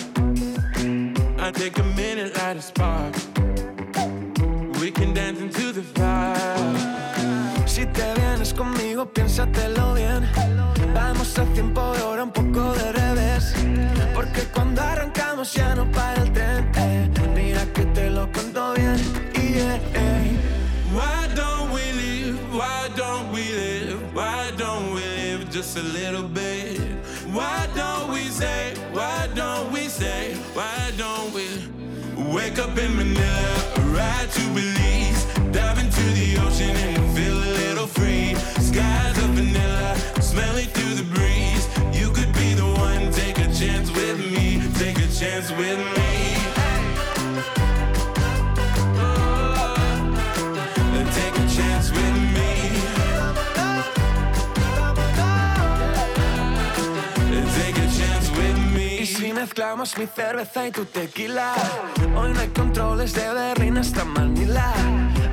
I 1.39 1.53
take 1.53 1.79
a 1.79 1.85
minute, 1.85 2.37
light 2.37 2.57
a 2.57 2.63
spark. 2.63 3.15
We 4.81 4.91
can 4.91 5.15
dance 5.15 5.39
into 5.41 5.71
the 5.71 5.83
fire. 5.83 7.67
Si 7.67 7.87
te 7.87 8.13
vienes 8.15 8.53
conmigo, 8.53 9.07
piénsatelo 9.07 9.95
bien. 9.95 10.29
A 11.11 12.23
un 12.23 12.31
poco 12.31 12.73
de 12.73 12.93
revés. 12.93 13.53
Porque 14.15 14.43
cuando 14.55 14.81
arrancamos 14.81 15.53
ya 15.53 15.75
no 15.75 15.91
para 15.91 16.23
el 16.23 16.33
tren. 16.33 16.71
eh. 16.77 17.11
Mira 17.35 17.65
que 17.75 17.85
te 17.87 18.11
lo 18.11 18.31
cuento 18.31 18.75
bien. 18.75 18.97
Y 19.35 19.59
eh, 19.59 19.81
eh. 19.95 20.37
Why 20.95 21.27
don't 21.35 21.73
we 21.73 21.93
live? 21.93 22.39
Why 22.53 22.89
don't 22.97 23.33
we 23.33 23.43
live? 23.43 23.99
Why 24.15 24.53
don't 24.57 24.95
we 24.95 25.01
live 25.01 25.51
just 25.51 25.77
a 25.77 25.83
little 25.83 26.29
bit? 26.29 26.79
Why 27.33 27.67
don't 27.75 28.13
we 28.13 28.29
say? 28.31 28.75
Why 28.93 29.27
don't 29.35 29.73
we 29.73 29.89
say? 29.89 30.37
Why 30.55 30.93
don't 30.97 31.35
we 31.35 31.47
wake 32.33 32.59
up 32.61 32.79
in 32.79 32.95
Manila, 32.97 33.55
ride 33.97 34.31
to 34.31 34.43
Belize, 34.55 35.25
dive 35.51 35.79
into 35.81 36.03
the 36.15 36.39
ocean 36.47 36.77
and 36.77 37.17
feel 37.17 37.35
a 37.37 37.51
little 37.63 37.87
free? 37.89 38.35
Skies 38.61 39.20
chance 45.41 45.53
with 45.53 45.79
me. 45.79 46.13
Take 51.15 51.37
a 51.39 51.47
chance 51.49 51.91
with 51.91 52.17
me. 52.35 52.51
Take 57.57 57.79
a 57.79 57.89
chance 57.99 58.31
with 58.37 58.59
me. 58.75 58.99
Y 59.01 59.07
si 59.07 59.33
mezclamos 59.33 59.97
mi 59.97 60.07
cerveza 60.07 60.67
y 60.67 60.71
tu 60.73 60.85
tequila, 60.85 61.55
hoy 62.15 62.33
no 62.33 62.41
hay 62.41 62.49
controles 62.49 63.15
de 63.15 63.33
Berlín 63.33 63.79
hasta 63.79 64.05
Manila. 64.05 64.73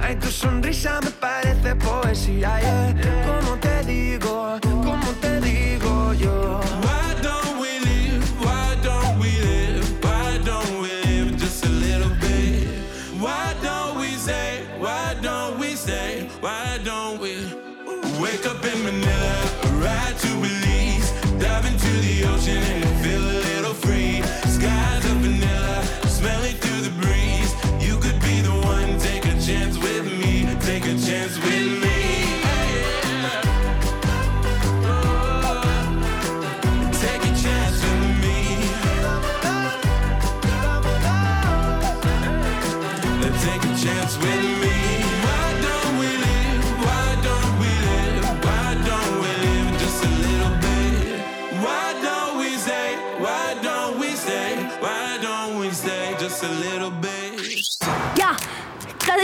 Ay, 0.01 0.15
tu 0.15 0.27
sonrisa 0.27 1.01
me 1.01 1.11
parece 1.11 1.75
poesía, 1.75 2.59
yeah. 2.61 2.95
Como 3.25 3.57
te 3.59 3.83
digo, 3.83 4.57
como 4.61 5.11
te 5.19 5.41
digo 5.41 6.13
yo. 6.13 6.61
Don't 15.49 15.59
we 15.59 15.75
say? 15.75 16.27
Why 16.41 16.79
don't 16.83 17.19
we 17.21 17.35
wake 18.21 18.45
up 18.45 18.63
in 18.65 18.83
Manila, 18.83 19.35
ride 19.83 20.15
to 20.19 20.27
Belize, 20.41 21.11
dive 21.39 21.65
into 21.65 21.91
the 22.05 22.25
ocean 22.25 22.86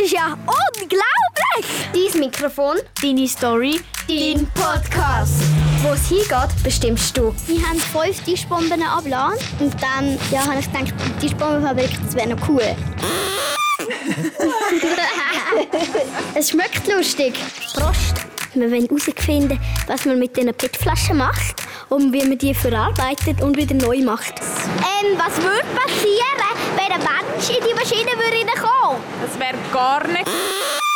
das 0.03 0.11
ist 0.11 0.17
ja 0.17 0.37
unglaublich! 0.81 2.11
Dein 2.11 2.19
Mikrofon, 2.19 2.77
deine 3.01 3.27
Story, 3.27 3.79
dein 4.07 4.47
Podcast. 4.53 5.41
Wo 5.81 5.93
es 5.93 6.09
hingeht, 6.09 6.63
bestimmst 6.63 7.17
du. 7.17 7.33
Wir 7.47 7.61
haben 7.67 7.79
fünf 7.79 8.21
Tischbomben 8.23 8.83
abgeladen 8.83 9.37
und 9.59 9.73
dann 9.81 10.17
ja, 10.31 10.45
habe 10.45 10.59
ich 10.59 10.65
gedacht, 10.65 10.93
die 11.07 11.27
Tischbombenfabrik, 11.27 11.91
das 12.05 12.15
wäre 12.15 12.29
noch 12.29 12.49
cool. 12.49 12.63
es 16.35 16.49
schmeckt 16.49 16.87
lustig. 16.87 17.35
Prost! 17.73 18.15
Wir 18.55 18.69
wollen 18.69 18.87
herausfinden, 18.87 19.59
was 19.87 20.05
man 20.05 20.19
mit 20.19 20.37
diesen 20.37 20.53
PET-Flaschen 20.53 21.17
macht 21.17 21.63
und 21.89 22.13
wie 22.13 22.23
man 22.27 22.37
die 22.37 22.53
verarbeitet 22.53 23.41
und 23.41 23.57
wieder 23.57 23.73
neu 23.73 23.99
macht. 24.01 24.35
Ähm, 24.39 25.17
was 25.17 25.37
würde 25.37 25.65
passieren, 25.73 26.52
ein 26.93 26.99
Mensch 26.99 27.49
in 27.49 27.63
die 27.65 27.73
Maschine 27.73 28.11
würde 28.11 28.45
kommen? 28.61 29.01
Das 29.21 29.39
wäre 29.39 29.57
gar 29.73 30.05
nicht. 30.07 30.27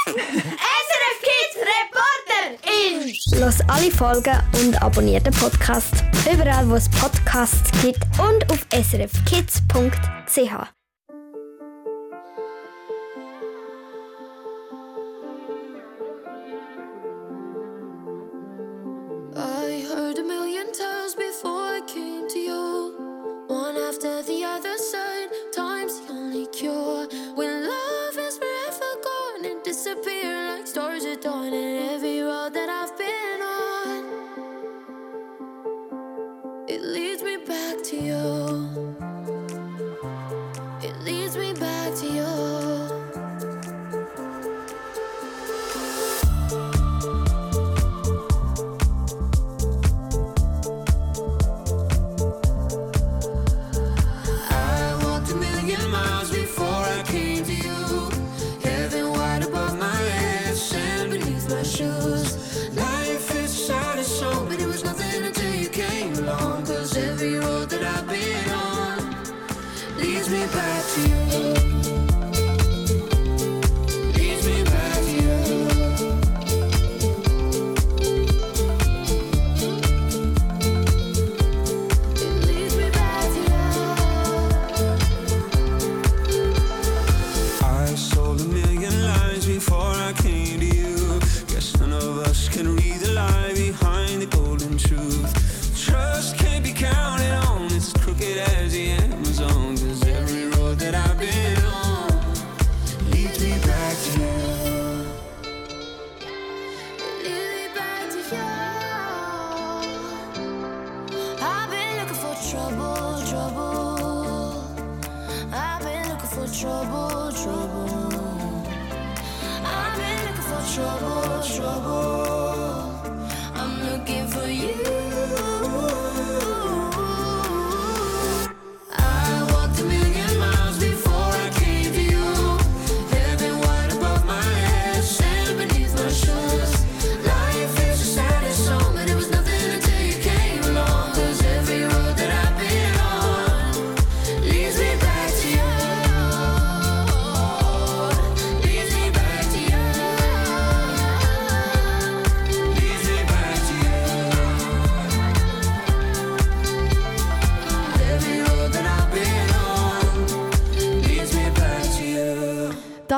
SRF 0.05 1.21
Kids 1.21 1.57
Reporter 1.73 2.45
in! 2.65 3.41
Los 3.41 3.57
alle 3.67 3.91
Folgen 3.91 4.39
und 4.63 4.81
abonniert 4.81 5.25
den 5.25 5.33
Podcast. 5.33 5.93
Überall, 6.31 6.69
wo 6.69 6.75
es 6.75 6.87
Podcasts 6.89 7.69
gibt 7.81 8.03
und 8.19 8.49
auf 8.51 8.59
srfkids.ch. 8.71 10.76
fear. 30.07 30.36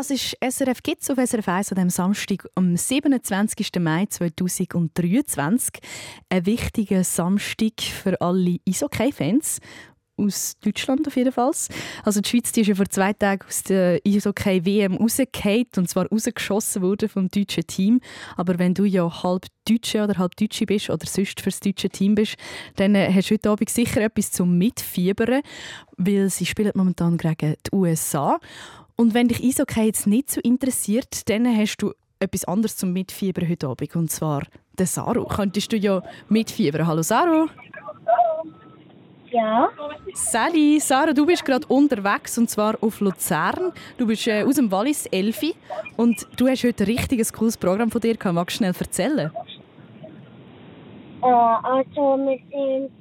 Das 0.10 0.24
ist 0.24 0.38
SRF 0.42 0.82
Kids 0.82 1.12
auf 1.12 1.20
SRF 1.20 1.48
1 1.48 1.72
an 1.72 1.76
diesem 1.76 1.90
Samstag 1.92 2.44
am 2.56 2.76
27. 2.76 3.68
Mai 3.80 4.08
2023. 4.08 5.84
Ein 6.30 6.46
wichtiger 6.48 7.04
Samstag 7.04 7.80
für 7.80 8.20
alle 8.20 8.58
Eishockey-Fans. 8.68 9.60
Aus 10.18 10.58
Deutschland 10.62 11.08
auf 11.08 11.16
jeden 11.16 11.32
Fall. 11.32 11.52
Also 12.04 12.22
die 12.22 12.28
Schweiz 12.28 12.52
die 12.52 12.62
ist 12.62 12.68
ja 12.68 12.76
vor 12.76 12.90
zwei 12.90 13.14
Tagen 13.14 13.46
aus 13.48 13.62
der 13.62 14.02
Eishockey-WM 14.04 14.96
rausgefallen 14.96 15.68
und 15.78 15.88
zwar 15.88 16.08
rausgeschossen 16.08 16.82
worden 16.82 17.08
vom 17.08 17.30
deutschen 17.30 17.68
Team. 17.68 18.02
Aber 18.36 18.58
wenn 18.58 18.74
du 18.74 18.86
ja 18.86 19.22
halb 19.22 19.46
Deutsche 19.70 20.04
oder 20.04 20.18
halb 20.18 20.36
Deutsche 20.38 20.66
bist 20.66 20.90
oder 20.90 21.06
sonst 21.06 21.40
für 21.40 21.52
das 21.52 21.60
deutsche 21.60 21.90
Team 21.90 22.16
bist, 22.16 22.36
dann 22.78 22.96
äh, 22.96 23.14
hast 23.14 23.30
du 23.30 23.36
heute 23.36 23.52
Abend 23.52 23.70
sicher 23.70 24.02
etwas 24.02 24.32
zum 24.32 24.58
Mitfiebern, 24.58 25.44
weil 25.98 26.32
sie 26.32 26.48
spielen 26.48 26.72
momentan 26.74 27.16
gegen 27.16 27.54
die 27.64 27.76
USA. 27.76 28.40
Und 29.00 29.14
wenn 29.14 29.30
dich 29.30 29.42
Eishockey 29.42 29.86
jetzt 29.86 30.08
nicht 30.08 30.30
so 30.30 30.42
interessiert, 30.42 31.30
dann 31.30 31.48
hast 31.48 31.78
du 31.78 31.94
etwas 32.20 32.44
anderes 32.44 32.76
zum 32.76 32.92
Mitfiebern 32.92 33.48
heute 33.48 33.70
Abend, 33.70 33.96
und 33.96 34.12
zwar 34.12 34.44
den 34.78 34.88
Saru. 34.88 35.24
Könntest 35.24 35.72
du 35.72 35.78
ja 35.78 36.04
mitfiebern. 36.28 36.86
Hallo 36.86 37.02
Saru. 37.02 37.48
Ja. 39.32 39.70
Sally, 40.14 40.82
Sarah, 40.82 41.14
du 41.14 41.26
bist 41.26 41.46
gerade 41.46 41.66
unterwegs 41.68 42.38
und 42.38 42.50
zwar 42.50 42.76
auf 42.84 43.00
Luzern. 43.00 43.72
Du 43.98 44.06
bist 44.06 44.28
äh, 44.28 44.44
aus 44.44 44.56
dem 44.56 44.70
Wallis 44.70 45.06
Elfi 45.06 45.56
und 45.96 46.28
du 46.36 46.50
hast 46.50 46.66
heute 46.66 46.84
ein 46.84 46.88
richtiges 46.88 47.32
cooles 47.32 47.56
Programm 47.56 47.92
von 47.92 48.02
dir 48.02 48.18
gehabt. 48.18 48.36
Magst 48.36 48.56
du 48.56 48.58
schnell 48.58 48.74
erzählen? 48.78 49.32
Äh, 51.22 51.26
also 51.26 52.18
wir 52.18 52.38
sind, 52.52 52.92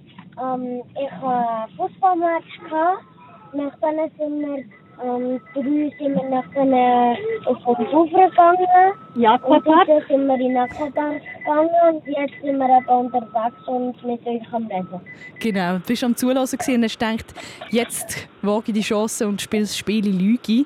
ähm, 0.41 0.81
ich 0.95 1.11
hatte 1.11 1.27
einen 1.27 1.77
Fußballmatch 1.77 2.61
gehabt. 2.71 3.05
Nachdem 3.53 4.11
sind 4.17 4.41
wir, 4.41 4.65
ähm, 5.03 5.41
drei 5.55 5.93
sind 5.99 6.15
wir 6.15 6.29
nachher 6.29 7.17
auf 7.47 7.77
den 7.77 7.87
Ufer 7.89 8.29
gegangen. 8.29 8.67
Ja, 9.15 9.35
Und 9.37 9.67
dann 9.67 10.03
sind 10.09 10.27
wir 10.27 10.41
in 10.41 10.57
Aquadarf 10.57 11.23
gegangen 11.39 11.71
und 11.89 12.07
jetzt 12.07 12.35
sind 12.43 12.59
wir 12.59 12.79
eben 12.79 12.89
unterwegs 12.89 13.67
und 13.67 14.05
mit 14.05 14.27
euch 14.27 14.53
am 14.53 14.67
Reden. 14.67 15.01
Genau, 15.39 15.75
du 15.75 15.81
bist 15.81 16.05
am 16.05 16.15
gewesen 16.15 16.75
und 16.75 16.85
hast 16.85 16.99
gedacht, 16.99 17.35
jetzt 17.71 18.29
wage 18.43 18.65
ich 18.69 18.75
die 18.75 18.81
Chance 18.81 19.29
und 19.29 19.41
spiele 19.41 19.63
das 19.63 19.77
Spiel 19.77 20.07
Lüge. 20.09 20.65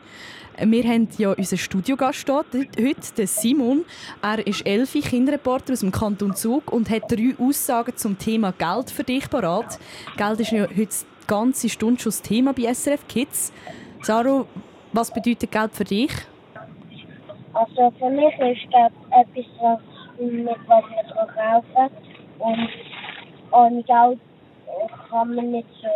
Wir 0.59 0.85
haben 0.85 1.09
ja 1.19 1.33
unseren 1.33 1.59
Studiogast 1.59 2.27
hier, 2.27 2.45
heute, 2.79 3.15
den 3.17 3.27
Simon. 3.27 3.85
Er 4.21 4.47
ist 4.47 4.67
Elfi, 4.67 5.01
Kinderreporter 5.01 5.73
aus 5.73 5.81
dem 5.81 5.91
Kanton 5.91 6.37
Zug 6.37 6.71
und 6.73 6.91
hat 6.91 7.11
drei 7.11 7.35
Aussagen 7.39 7.97
zum 7.97 8.19
Thema 8.19 8.53
Geld 8.53 8.91
für 8.91 9.03
dich 9.03 9.29
parat. 9.31 9.79
Geld 10.17 10.41
ist 10.41 10.53
ja 10.53 10.63
heute 10.63 10.77
die 10.77 11.27
ganze 11.27 11.69
Stunde 11.69 12.01
schon 12.01 12.11
das 12.11 12.23
Thema 12.23 12.53
bei 12.53 12.73
SRF 12.73 13.09
Kids. 13.09 13.53
Saro, 14.03 14.47
was 14.93 15.13
bedeutet 15.13 15.51
Geld 15.51 15.75
für 15.75 15.85
dich? 15.85 16.13
Also 17.55 17.93
für 17.99 18.11
mich 18.11 18.35
ist 18.39 18.73
das 18.73 18.93
etwas, 19.11 19.47
was, 19.61 19.81
mit 20.19 20.47
was 20.67 20.85
ich 20.91 21.15
kann 21.15 21.63
kaufen 21.63 21.95
Und 22.39 22.69
ohne 23.53 23.83
Geld 23.83 24.21
kann 25.09 25.35
man 25.35 25.51
nicht 25.53 25.69
so 25.81 25.89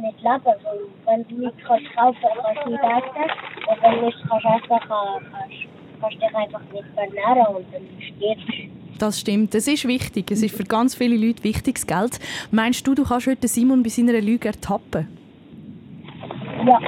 nicht 0.00 0.18
leben. 0.20 0.44
Weil 0.44 0.80
wenn 1.06 1.28
du 1.28 1.46
nichts 1.46 1.62
kannst 1.66 1.92
kaufen 1.94 2.18
kannst, 2.22 2.42
kannst 2.42 2.66
du 2.66 2.70
nicht 2.70 2.82
essen. 2.82 3.30
Und 3.68 3.82
wenn 3.82 3.94
du 3.94 4.06
nichts 4.06 4.20
kannst 4.28 4.46
essen 4.46 4.68
kannst, 4.68 4.88
kannst, 4.88 5.56
kannst 6.00 6.16
du 6.16 6.20
dich 6.20 6.36
einfach 6.36 6.62
nicht 6.72 6.84
ernähren 6.96 7.56
und 7.56 7.66
dann 7.72 7.82
stirbst 7.98 8.48
du. 8.48 8.98
Das 8.98 9.18
stimmt, 9.18 9.54
es 9.54 9.66
ist 9.66 9.88
wichtig. 9.88 10.30
Es 10.30 10.42
ist 10.42 10.56
für 10.56 10.64
ganz 10.64 10.94
viele 10.94 11.16
Leute 11.16 11.42
wichtiges 11.42 11.86
Geld. 11.86 12.20
Meinst 12.50 12.86
du, 12.86 12.94
du 12.94 13.04
kannst 13.04 13.26
heute 13.26 13.48
Simon 13.48 13.82
bei 13.82 13.88
seiner 13.88 14.20
Lüge 14.20 14.48
ertappen? 14.48 15.08
Ja. 16.66 16.78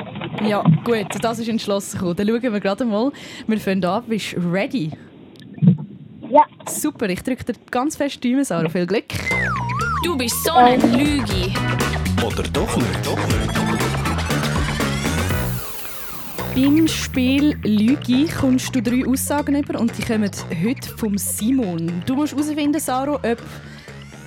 Ja, 0.43 0.63
gut, 0.85 1.07
das 1.21 1.39
ist 1.39 1.49
entschlossen 1.49 1.99
gekommen. 1.99 2.17
Dann 2.17 2.29
schauen 2.29 2.43
wir 2.53 2.61
gerade 2.61 2.85
mal. 2.85 3.13
Wir 3.47 3.61
fangen 3.61 3.85
an. 3.85 4.05
Bist 4.07 4.33
du 4.33 4.41
ready? 4.53 4.91
Ja. 6.31 6.43
Super, 6.69 7.09
ich 7.09 7.23
drücke 7.23 7.45
dir 7.45 7.55
ganz 7.71 7.97
fest 7.97 8.23
die 8.23 8.31
Daumen, 8.31 8.45
Sarah. 8.45 8.69
Viel 8.69 8.87
Glück. 8.87 9.05
Du 10.03 10.17
bist 10.17 10.43
so 10.45 10.53
eine 10.53 10.85
Lüge. 10.85 11.53
Oder 12.25 12.43
doch 12.53 12.77
nicht? 12.77 13.07
Doch 13.07 13.17
nicht. 13.29 13.55
Beim 16.55 16.87
Spiel 16.87 17.59
Lüge 17.65 18.27
kommst 18.41 18.75
du 18.75 18.81
drei 18.81 19.05
Aussagen 19.07 19.57
über 19.57 19.81
und 19.81 19.97
die 19.99 20.03
kommen 20.03 20.31
heute 20.65 20.89
vom 20.97 21.19
Simon. 21.19 22.03
Du 22.07 22.15
musst 22.15 22.33
herausfinden, 22.33 22.81
Saro, 22.81 23.17
ob 23.17 23.39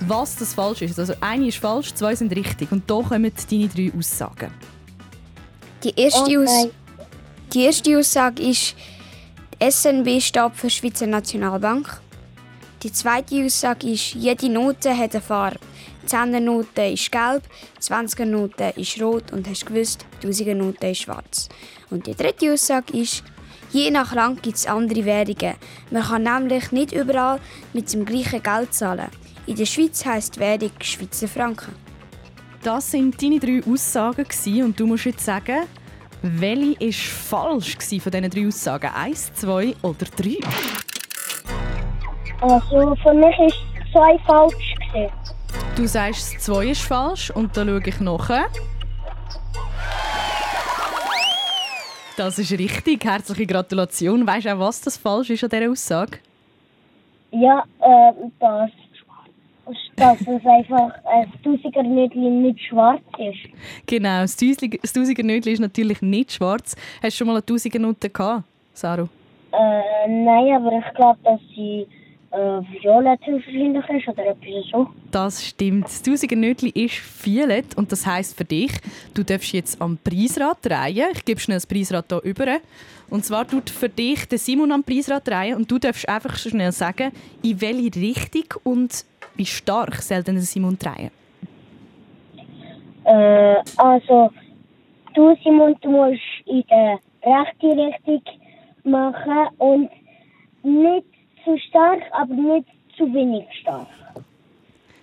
was 0.00 0.36
das 0.36 0.54
falsch 0.54 0.82
ist. 0.82 0.98
Also 0.98 1.14
eine 1.20 1.48
ist 1.48 1.58
falsch, 1.58 1.94
zwei 1.94 2.14
sind 2.14 2.34
richtig. 2.34 2.70
Und 2.70 2.88
da 2.90 3.00
kommen 3.00 3.32
deine 3.50 3.68
drei 3.68 3.92
Aussagen. 3.96 4.50
Die 5.84 5.92
erste, 5.96 6.20
Okay. 6.20 6.38
Aus 6.38 6.68
die 7.54 7.62
erste 7.62 7.98
Aussage 7.98 8.42
ist, 8.42 8.74
die 9.60 9.70
SNB 9.70 10.20
steht 10.20 10.54
für 10.54 10.68
Schweizer 10.68 11.06
Nationalbank. 11.06 12.00
Die 12.82 12.92
zweite 12.92 13.44
Aussage 13.44 13.90
ist, 13.90 14.14
jede 14.14 14.48
Note 14.48 14.96
hat 14.96 15.14
eine 15.14 15.22
Farbe. 15.22 15.58
Die 16.02 16.08
10er 16.08 16.40
Note 16.40 16.82
ist 16.82 17.10
gelb, 17.10 17.42
die 17.76 17.82
20er 17.82 18.24
Note 18.24 18.72
ist 18.76 19.00
rot 19.00 19.32
und 19.32 19.48
hast 19.48 19.66
gewusst, 19.66 20.04
die 20.22 20.28
1000er 20.28 20.54
Note 20.54 20.88
ist 20.88 21.02
schwarz. 21.02 21.48
Und 21.90 22.06
die 22.06 22.14
dritte 22.14 22.52
Aussage 22.52 22.96
ist, 22.96 23.24
je 23.72 23.90
nach 23.90 24.14
Land 24.14 24.42
gibt 24.42 24.56
es 24.56 24.66
andere 24.66 25.04
Währungen. 25.04 25.54
Man 25.90 26.02
kann 26.02 26.22
nämlich 26.22 26.70
nicht 26.70 26.92
überall 26.92 27.40
mit 27.72 27.92
dem 27.92 28.04
gleichen 28.04 28.42
Geld 28.42 28.74
zahlen. 28.74 29.08
In 29.46 29.56
der 29.56 29.66
Schweiz 29.66 30.04
heisst 30.04 30.36
die 30.36 30.40
Währung 30.40 30.72
Schweizer 30.80 31.28
Franken. 31.28 31.87
Das 32.68 32.90
sind 32.90 33.22
deine 33.22 33.40
drei 33.40 33.62
Aussagen 33.66 34.26
und 34.62 34.78
du 34.78 34.86
musst 34.86 35.06
jetzt 35.06 35.24
sagen, 35.24 35.60
welche 36.20 36.84
ist 36.84 37.00
falsch 37.00 37.78
gewesen 37.78 37.98
von 37.98 38.12
diesen 38.12 38.28
drei 38.28 38.46
Aussagen? 38.46 38.90
Eins, 38.94 39.32
zwei 39.32 39.74
oder 39.80 40.04
drei? 40.14 40.36
Also 42.42 42.94
für 42.96 43.14
mich 43.14 43.38
ist 43.38 43.56
zwei 43.90 44.18
falsch 44.26 44.74
gewesen. 44.92 45.10
Du 45.76 45.86
sagst, 45.86 46.34
das 46.34 46.44
zwei 46.44 46.66
ist 46.66 46.82
falsch 46.82 47.30
und 47.30 47.56
da 47.56 47.64
schaue 47.64 47.80
ich 47.86 48.00
nach. 48.00 48.28
Das 52.18 52.38
ist 52.38 52.52
richtig. 52.52 53.02
Herzliche 53.02 53.46
Gratulation. 53.46 54.26
Weißt 54.26 54.44
du 54.44 54.54
auch, 54.54 54.58
was 54.58 54.82
das 54.82 54.98
falsch 54.98 55.30
ist 55.30 55.42
an 55.42 55.48
dieser 55.48 55.70
Aussage? 55.70 56.18
Ja, 57.30 57.64
äh, 57.80 58.12
dass, 58.38 58.70
dass 59.96 60.20
es 60.20 60.26
einfach 60.46 60.92
ein 61.04 61.32
Tausiger-Nötchen 61.42 62.42
nicht 62.42 62.60
schwarz 62.68 63.02
ist. 63.18 63.52
Genau, 63.86 64.22
das 64.22 64.36
Tausiger- 64.36 64.78
das 64.80 64.92
Tausiger-Nötchen 64.92 65.52
ist 65.52 65.60
natürlich 65.60 66.02
nicht 66.02 66.32
schwarz. 66.32 66.76
Hast 67.02 67.14
du 67.14 67.18
schon 67.18 67.26
mal 67.26 67.34
eine 67.34 67.46
Tausiger-Nutte 67.46 68.10
gehabt, 68.10 68.44
Saru? 68.72 69.08
Äh, 69.52 70.08
nein, 70.08 70.52
aber 70.54 70.78
ich 70.78 70.94
glaube, 70.94 71.18
dass 71.24 71.40
sie 71.54 71.86
äh, 72.30 72.36
violett 72.36 73.20
wahrscheinlich 73.26 73.88
ist 73.88 74.08
oder 74.08 74.26
etwas 74.26 74.70
so. 74.70 74.86
Das 75.10 75.46
stimmt. 75.46 75.86
Das 75.86 76.02
Tausiger-Nötchen 76.02 76.70
ist 76.74 77.24
violett 77.24 77.76
und 77.76 77.90
das 77.90 78.06
heisst 78.06 78.36
für 78.36 78.44
dich, 78.44 78.72
du 79.14 79.22
darfst 79.24 79.52
jetzt 79.52 79.80
am 79.80 79.96
Preisrad 79.96 80.58
drehen. 80.62 81.08
Ich 81.14 81.24
gebe 81.24 81.40
schnell 81.40 81.56
das 81.56 81.66
Preisrad 81.66 82.06
hier 82.08 82.22
über. 82.22 82.58
Und 83.10 83.24
zwar 83.24 83.48
tut 83.48 83.70
für 83.70 83.88
dich 83.88 84.28
der 84.28 84.38
Simon 84.38 84.70
am 84.70 84.84
Preisrad 84.84 85.26
drehen 85.26 85.56
und 85.56 85.70
du 85.70 85.78
darfst 85.78 86.06
einfach 86.06 86.36
schnell 86.36 86.72
sagen, 86.72 87.10
in 87.42 87.58
welche 87.62 87.98
Richtung 87.98 88.60
und 88.64 89.04
wie 89.38 89.46
stark 89.46 90.02
soll 90.02 90.22
denn 90.22 90.34
der 90.34 90.44
Simon 90.44 90.78
drehen. 90.78 91.10
Äh, 93.04 93.56
also, 93.76 94.30
du 95.14 95.34
Simon, 95.42 95.74
du 95.80 95.90
musst 95.90 96.20
in 96.46 96.62
die 96.68 96.98
rechte 97.22 97.66
Richtung 97.66 98.22
machen 98.84 99.48
und 99.58 99.90
nicht 100.62 101.06
zu 101.44 101.58
stark, 101.68 102.02
aber 102.12 102.34
nicht 102.34 102.68
zu 102.96 103.12
wenig 103.14 103.46
stark. 103.60 103.86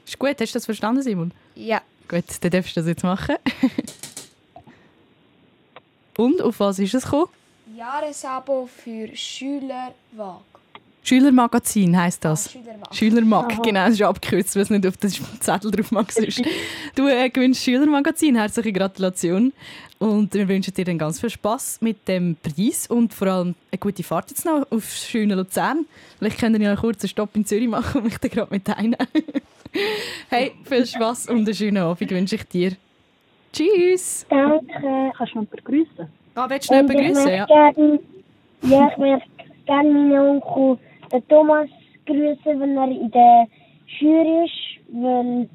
Ist 0.05 0.19
gut, 0.19 0.35
hast 0.39 0.53
du 0.53 0.57
das 0.57 0.65
verstanden, 0.65 1.01
Simon? 1.01 1.31
Ja. 1.55 1.81
Gut, 2.07 2.25
dann 2.41 2.51
darfst 2.51 2.75
du 2.75 2.81
das 2.81 2.87
jetzt 2.87 3.03
machen. 3.03 3.37
und 6.17 6.41
auf 6.41 6.59
was 6.59 6.77
ist 6.77 6.93
es 6.93 7.03
gekommen? 7.03 7.29
Jahresabo 7.75 8.67
für 8.67 9.15
Schülerwagen. 9.15 10.54
Schülermagazin 11.05 11.95
heisst 11.95 12.25
das. 12.25 12.51
Schülermag. 12.51 12.91
Schülermag, 12.91 13.45
Aha. 13.51 13.61
genau, 13.61 13.85
das 13.85 13.93
ist 13.93 14.01
abgekürzt, 14.01 14.55
weil 14.55 14.63
es 14.63 14.71
nicht 14.71 14.87
auf 14.87 14.97
den 14.97 15.11
Zettel 15.11 15.69
drauf 15.69 15.91
magst. 15.91 16.19
Du 16.95 17.07
äh, 17.07 17.29
gewinnst 17.29 17.63
Schülermagazin, 17.63 18.35
herzliche 18.35 18.73
Gratulation. 18.73 19.53
Und 19.99 20.33
wir 20.33 20.47
wünschen 20.47 20.73
dir 20.73 20.83
dann 20.83 20.97
ganz 20.97 21.19
viel 21.21 21.29
Spass 21.29 21.79
mit 21.79 22.07
dem 22.07 22.35
Preis 22.41 22.87
und 22.87 23.13
vor 23.13 23.27
allem 23.27 23.55
eine 23.71 23.79
gute 23.79 24.01
Fahrt 24.01 24.31
jetzt 24.31 24.45
noch 24.45 24.65
auf 24.71 24.89
schöne 24.89 25.35
Luzern. 25.35 25.85
Vielleicht 26.17 26.39
könnt 26.39 26.57
ihr 26.57 26.63
ja 26.63 26.73
noch 26.73 26.81
kurz 26.81 27.03
einen 27.03 27.09
Stopp 27.09 27.35
in 27.35 27.45
Zürich 27.45 27.69
machen 27.69 27.97
und 28.01 28.05
mich 28.05 28.17
dann 28.17 28.31
gerade 28.31 28.51
mit 28.51 28.67
einnehmen. 28.67 28.97
hey, 30.29 30.53
viel 30.63 30.85
Spass 30.87 31.29
und 31.29 31.37
einen 31.37 31.53
schönen 31.53 31.77
Abend 31.77 32.09
wünsche 32.09 32.35
ich 32.35 32.43
dir. 32.45 32.71
Tschüss! 33.53 34.25
Danke. 34.27 35.13
Kannst 35.15 35.33
du 35.33 35.39
jemanden 35.39 35.63
grüßen? 35.63 36.07
Ah, 36.33 36.49
willst 36.49 36.69
du 36.69 36.75
noch 36.75 36.87
begrüßen? 36.87 37.27
Ja. 37.29 37.45
gerne, 37.45 37.99
ja, 38.63 38.89
ich 38.91 38.97
möchte 38.97 39.29
gerne 39.65 39.89
meinen 39.89 40.41
Onkel, 40.41 40.77
den 41.15 41.27
Thomas, 41.27 41.69
grüßen, 42.05 42.59
wenn 42.59 42.77
er 42.77 42.89
in 42.89 43.11
der 43.11 43.47
Jury 43.99 44.45
ist, 44.45 44.93
weil 44.93 45.49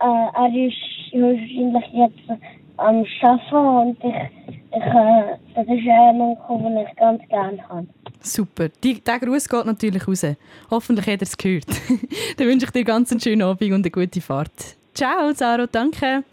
äh, 0.00 0.28
er 0.34 0.66
ist 0.66 1.12
wahrscheinlich 1.12 1.84
jetzt 1.92 2.42
am 2.76 3.04
Arbeiten 3.22 3.54
und 3.54 4.04
ich, 4.04 4.14
ich, 4.48 4.82
äh, 4.82 5.36
das 5.54 5.66
ist 5.66 5.88
ein 5.88 6.20
Onkel, 6.20 6.58
den 6.58 6.78
ich 6.78 6.96
ganz 6.96 7.22
gerne 7.28 7.68
habe. 7.68 7.86
Super. 8.20 8.68
Die, 8.82 9.00
der 9.00 9.18
Gruß 9.18 9.48
geht 9.48 9.66
natürlich 9.66 10.06
raus. 10.06 10.26
Hoffentlich 10.70 11.06
hat 11.06 11.20
er 11.20 11.22
es 11.22 11.36
gehört. 11.36 11.66
Dann 12.36 12.46
wünsche 12.46 12.66
ich 12.66 12.72
dir 12.72 12.84
ganz 12.84 13.10
einen 13.10 13.20
schönen 13.20 13.42
Abend 13.42 13.62
und 13.62 13.74
eine 13.74 13.90
gute 13.90 14.20
Fahrt. 14.20 14.76
Ciao, 14.94 15.32
Saro, 15.32 15.66
danke. 15.66 16.24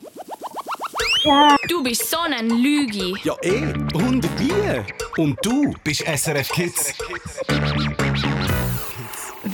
Du 1.67 1.81
bist 1.81 2.09
so 2.09 2.17
ein 2.19 2.49
Lügi. 2.49 3.15
Ja, 3.23 3.33
eh. 3.41 3.73
Und 3.95 4.27
wie? 4.39 5.21
Und 5.21 5.37
du 5.43 5.73
bist 5.83 6.03
SRF 6.05 6.49
Kids. 6.49 6.93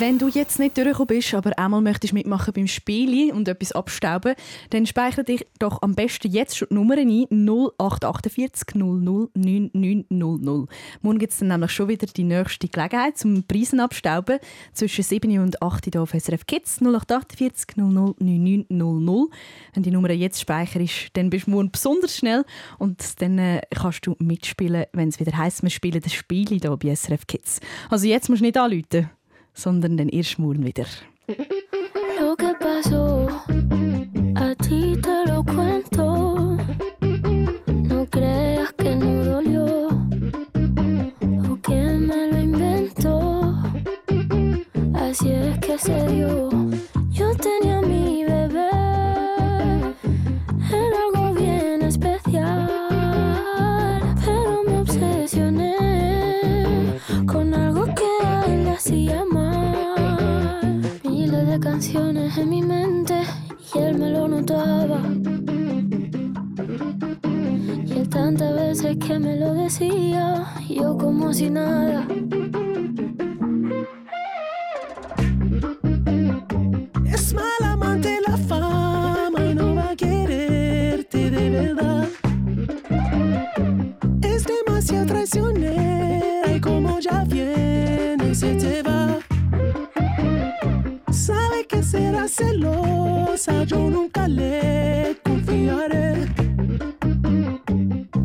Wenn 0.01 0.17
du 0.17 0.29
jetzt 0.29 0.57
nicht 0.57 0.77
durchgekommen 0.77 1.05
bist, 1.05 1.31
aber 1.35 1.55
einmal 1.59 1.79
möchtest 1.79 2.13
mitmachen 2.13 2.55
beim 2.55 2.65
Spielen 2.65 3.33
und 3.33 3.47
etwas 3.47 3.71
abstauben, 3.71 4.33
dann 4.71 4.87
speichere 4.87 5.23
dich 5.23 5.45
doch 5.59 5.83
am 5.83 5.93
besten 5.93 6.31
jetzt 6.31 6.57
schon 6.57 6.69
die 6.71 6.73
Nummer 6.73 6.97
ein 6.97 7.27
0848 7.29 8.73
00 8.73 9.29
9900. 9.35 10.69
Morgen 11.03 11.19
gibt 11.19 11.33
es 11.33 11.37
dann 11.37 11.49
nämlich 11.49 11.69
schon 11.69 11.87
wieder 11.87 12.07
die 12.07 12.23
nächste 12.23 12.67
Gelegenheit 12.67 13.19
zum 13.19 13.43
Preisen 13.43 13.79
abstauben 13.79 14.39
zwischen 14.73 15.03
7 15.03 15.37
und 15.37 15.61
8 15.61 15.85
hier 15.85 16.01
auf 16.01 16.15
SRF 16.17 16.47
Kids 16.47 16.81
0848 16.81 17.77
00 17.77 18.15
9900. 18.17 19.29
Wenn 19.75 19.83
die 19.83 19.91
Nummer 19.91 20.09
jetzt 20.09 20.41
speicherst, 20.41 21.09
dann 21.13 21.29
bist 21.29 21.45
du 21.45 21.51
morgen 21.51 21.69
besonders 21.69 22.17
schnell 22.17 22.43
und 22.79 23.21
dann 23.21 23.37
äh, 23.37 23.61
kannst 23.69 24.07
du 24.07 24.15
mitspielen, 24.17 24.85
wenn 24.93 25.09
es 25.09 25.19
wieder 25.19 25.37
heisst, 25.37 25.61
wir 25.61 25.69
spielen 25.69 26.01
das 26.01 26.11
Spiel 26.11 26.47
hier 26.47 26.75
bei 26.75 26.95
SRF 26.95 27.27
Kids. 27.27 27.59
Also 27.91 28.07
jetzt 28.07 28.29
musst 28.29 28.41
du 28.41 28.45
nicht 28.45 28.57
anrufen 28.57 29.11
sondern 29.53 29.97
dann 29.97 30.09
erst 30.09 30.39
morgen 30.39 30.65
wieder. 30.65 30.85
Lo 32.19 32.35
que 32.35 32.53
pasó, 32.59 33.27
a 34.35 34.55
ti 34.55 34.97
te 35.01 35.31
lo 35.31 35.43
cuento. 35.43 36.57
No 37.83 38.05
creas 38.09 38.73
que 38.73 38.95
no 38.95 39.23
dolió 39.25 39.87
o 41.49 41.55
que 41.61 41.81
me 42.07 42.27
lo 42.31 42.39
inventó. 42.39 43.53
Así 44.93 45.31
es 45.31 45.57
que 45.59 45.77
se 45.77 46.07
dio. 46.07 46.49
En 61.83 62.49
mi 62.49 62.61
mente 62.61 63.23
y 63.73 63.79
él 63.79 63.97
me 63.97 64.11
lo 64.11 64.27
notaba. 64.27 65.01
Y 67.87 67.91
él 67.91 68.07
tantas 68.07 68.53
veces 68.55 68.97
que 68.97 69.17
me 69.17 69.35
lo 69.35 69.55
decía, 69.55 70.45
yo 70.69 70.95
como 70.95 71.33
si 71.33 71.49
nada. 71.49 72.05
Es 77.11 77.33
mal 77.33 77.63
amante 77.63 78.19
la 78.27 78.37
fama 78.37 79.43
y 79.43 79.55
no 79.55 79.73
va 79.73 79.89
a 79.89 79.95
quererte 79.95 81.31
de 81.31 81.49
verdad. 81.49 82.07
Es 84.21 84.45
demasiado 84.45 85.07
traicionera 85.07 86.55
y 86.55 86.61
como 86.61 86.99
ya 86.99 87.23
viene 87.23 88.35
se 88.35 88.53
te 88.53 88.83
va. 88.83 89.00
Yo 93.71 93.89
nunca 93.89 94.27
le 94.27 95.17
confiaré. 95.23 96.27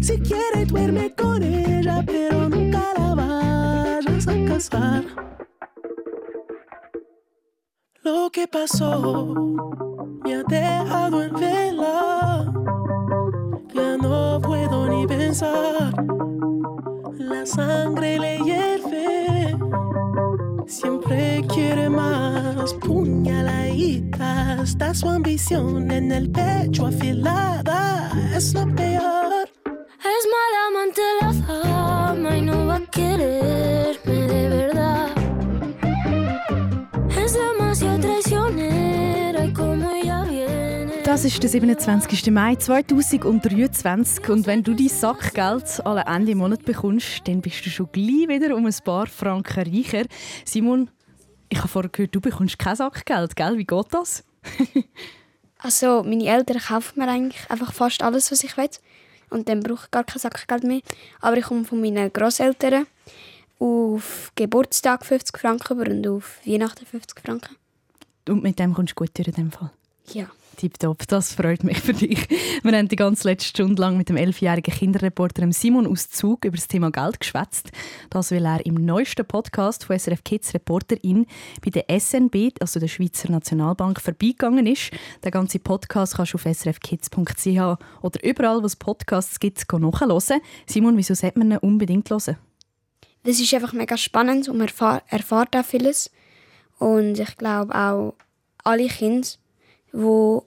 Si 0.01 0.19
quiere 0.19 0.65
duerme 0.67 1.15
con 1.15 1.41
ella, 1.43 2.03
pero 2.05 2.49
nunca 2.49 2.83
la 2.99 3.15
vayas 3.15 4.27
a 4.27 4.35
casar. 4.45 5.05
Lo 8.03 8.31
que 8.31 8.49
pasó 8.49 9.35
me 10.25 10.35
ha 10.35 10.43
dejado 10.43 11.23
en 11.23 11.33
vela. 11.35 12.53
Ya 13.73 13.97
no 13.99 14.41
puedo 14.41 14.89
ni 14.89 15.07
pensar. 15.07 15.95
La 17.19 17.47
sangre 17.47 18.19
le 18.19 18.39
hierve. 18.39 19.57
Siempre 20.67 21.45
quiere 21.49 21.89
más 21.89 22.75
puñaladitas. 24.17 24.69
Está 24.69 24.95
su 24.95 25.09
ambición 25.09 25.91
en 25.91 26.13
el 26.13 26.31
pecho 26.31 26.87
afilada. 26.87 28.11
Es 28.35 28.55
lo 28.55 28.67
peor. 28.75 29.49
Es 29.99 30.27
mala 30.35 30.59
amante 30.69 31.03
la 31.21 31.33
fama 31.33 32.37
y 32.37 32.43
no 32.43 32.67
va 32.67 32.77
a 32.77 32.87
quererme 32.87 34.27
de 34.27 34.49
verdad. 34.49 35.09
Es 37.19 37.35
demasiado 37.35 38.01
traicionera 38.01 39.45
y 39.45 39.53
como 39.53 39.91
ella 39.91 40.25
viene. 40.25 41.03
Das 41.05 41.25
ist 41.25 41.43
der 41.43 41.51
27. 41.51 42.31
Mai 42.33 42.57
2023 42.57 44.29
und 44.29 44.47
wenn 44.47 44.63
du 44.63 44.75
dein 44.75 44.89
Sackgeld 44.89 45.81
alle 45.85 46.05
Ende 46.07 46.35
Monat 46.35 46.65
bekommst, 46.65 47.23
dann 47.27 47.41
bist 47.41 47.65
du 47.65 47.71
schon 47.71 47.89
gleich 47.93 48.29
wieder 48.29 48.55
um 48.57 48.67
ein 48.67 48.75
paar 48.85 49.07
Franken 49.07 49.63
reicher. 49.63 50.07
Simon, 50.45 50.91
ich 51.49 51.59
habe 51.59 51.69
vorher 51.69 51.91
gehört, 51.91 52.15
du 52.15 52.21
bekommst 52.21 52.59
kein 52.59 52.77
Sackgeld, 52.77 53.37
gell? 53.37 53.59
Wie 53.59 53.67
geht 53.67 53.87
das? 53.91 54.25
Also, 55.59 56.03
meine 56.03 56.27
Eltern 56.27 56.59
kaufen 56.59 57.01
mir 57.01 57.09
eigentlich 57.09 57.51
einfach 57.51 57.73
fast 57.73 58.03
alles, 58.03 58.31
was 58.31 58.45
ich 58.45 58.57
will. 58.57 58.69
Und 59.31 59.49
dann 59.49 59.61
brauche 59.61 59.87
ich 59.87 59.91
gar 59.91 60.05
kein 60.05 60.19
Sackgeld 60.21 60.65
mehr. 60.65 60.81
Aber 61.21 61.39
ich 61.39 61.45
komme 61.45 61.65
von 61.65 61.81
meinen 61.81 62.13
Großeltern 62.13 62.87
auf 63.59 64.33
Geburtstag 64.35 65.05
50 65.05 65.37
Franken 65.37 65.81
über 65.81 65.91
und 65.91 66.07
auf 66.07 66.41
Weihnachten 66.45 66.85
50 66.85 67.21
Franken. 67.21 67.57
Und 68.29 68.43
mit 68.43 68.59
dem 68.59 68.75
kommst 68.75 68.93
du 68.93 68.97
gut 68.97 69.17
durch 69.17 69.29
in 69.29 69.35
dem 69.35 69.51
Fall. 69.51 69.71
Ja. 70.13 70.27
Tipptopp, 70.57 71.07
das 71.09 71.35
freut 71.35 71.65
mich 71.65 71.79
für 71.81 71.93
dich. 71.93 72.29
Wir 72.63 72.73
haben 72.73 72.89
die 72.89 72.97
ganze 72.97 73.29
letzte 73.29 73.49
Stunde 73.49 73.81
lang 73.81 73.97
mit 73.97 74.09
dem 74.09 74.17
elfjährigen 74.17 74.75
Kinderreporter 74.75 75.47
Simon 75.53 75.87
aus 75.87 76.11
Zug 76.11 76.45
über 76.45 76.57
das 76.57 76.69
Thema 76.69 76.91
Geld 76.91 77.21
geschwätzt. 77.21 77.71
Das, 78.11 78.31
weil 78.33 78.45
er 78.45 78.65
im 78.65 78.75
neuesten 78.75 79.27
Podcast 79.27 79.85
von 79.85 79.99
SRF 79.99 80.25
Kids 80.25 80.55
Reporterin 80.55 81.27
bei 81.65 81.71
der 81.71 82.01
SNB, 82.01 82.55
also 82.61 82.81
der 82.81 82.89
Schweizer 82.89 83.31
Nationalbank, 83.31 84.01
vorbeigegangen 84.01 84.67
ist. 84.67 84.91
Den 85.25 85.31
ganzen 85.31 85.61
Podcast 85.61 86.17
kannst 86.17 86.33
du 86.33 86.37
auf 86.37 86.45
srfkids.ch 86.45 87.79
oder 88.03 88.25
überall, 88.25 88.63
wo 88.63 88.67
es 88.67 88.77
Podcasts 88.77 89.39
gibt, 89.39 89.71
nachhören. 89.73 90.41
Simon, 90.67 90.97
wieso 90.97 91.15
sollte 91.15 91.39
man 91.39 91.53
ihn 91.53 91.59
unbedingt 91.59 92.11
hören? 92.11 92.37
Das 93.25 93.41
ist 93.41 93.53
einfach 93.55 93.73
mega 93.73 93.97
spannend 93.97 94.49
und 94.49 94.59
man 94.59 94.69
erfahr 94.69 95.03
erfahrt 95.09 95.57
auch 95.57 95.65
vieles. 95.65 96.11
Und 96.79 97.19
ich 97.19 97.37
glaube 97.37 97.75
auch, 97.75 98.15
alle 98.63 98.89
Kinder, 98.89 99.29
die 99.93 100.39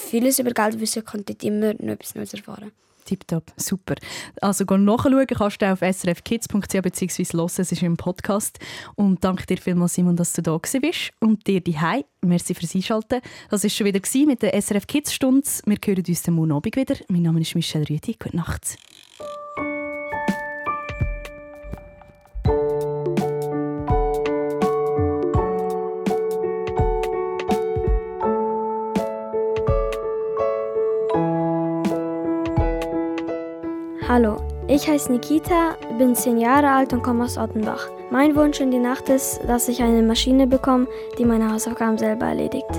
vieles 0.00 0.38
über 0.38 0.50
Geld 0.52 0.80
wissen, 0.80 1.04
können 1.04 1.24
dort 1.24 1.42
immer 1.42 1.74
noch 1.74 1.94
etwas 1.94 2.14
Neues 2.14 2.34
erfahren. 2.34 2.72
Tipptopp, 3.04 3.52
super. 3.56 3.96
Also 4.40 4.64
geh 4.64 4.78
nachschauen 4.78 5.26
kannst 5.26 5.62
du 5.62 5.70
auf 5.70 5.80
srfkids.ch 5.80 6.82
bzw. 6.82 7.24
hören, 7.36 7.58
es 7.58 7.72
ist 7.72 7.82
im 7.82 7.96
Podcast. 7.96 8.58
Und 8.94 9.22
danke 9.22 9.46
dir 9.46 9.58
vielmals, 9.58 9.94
Simon, 9.94 10.16
dass 10.16 10.32
du 10.32 10.42
da 10.42 10.56
bist. 10.56 11.10
Und 11.20 11.46
dir 11.46 11.60
die 11.60 11.76
merci 12.22 12.54
fürs 12.54 12.74
Einschalten. 12.74 13.20
Das 13.50 13.62
war 13.62 13.70
schon 13.70 13.86
wieder 13.86 14.00
mit 14.26 14.42
der 14.42 14.60
SRF 14.60 14.86
Kids 14.86 15.12
Stunde. 15.12 15.46
Wir 15.66 15.76
hören 15.84 16.04
uns 16.06 16.28
am 16.28 16.52
Abend 16.52 16.76
wieder. 16.76 16.96
Mein 17.08 17.22
Name 17.22 17.40
ist 17.40 17.54
Michelle 17.54 17.88
Rüthi. 17.88 18.16
Gute 18.18 18.36
Nacht. 18.36 18.78
Hallo, 34.14 34.36
ich 34.68 34.86
heiße 34.86 35.10
Nikita, 35.10 35.74
bin 35.98 36.14
10 36.14 36.38
Jahre 36.38 36.70
alt 36.70 36.92
und 36.92 37.02
komme 37.02 37.24
aus 37.24 37.36
Ottenbach. 37.36 37.88
Mein 38.12 38.36
Wunsch 38.36 38.60
in 38.60 38.70
die 38.70 38.78
Nacht 38.78 39.08
ist, 39.08 39.40
dass 39.48 39.66
ich 39.66 39.82
eine 39.82 40.02
Maschine 40.02 40.46
bekomme, 40.46 40.86
die 41.18 41.24
meine 41.24 41.52
Hausaufgaben 41.52 41.98
selber 41.98 42.26
erledigt. 42.26 42.70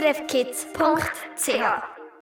srfkids.ch. 0.00 1.89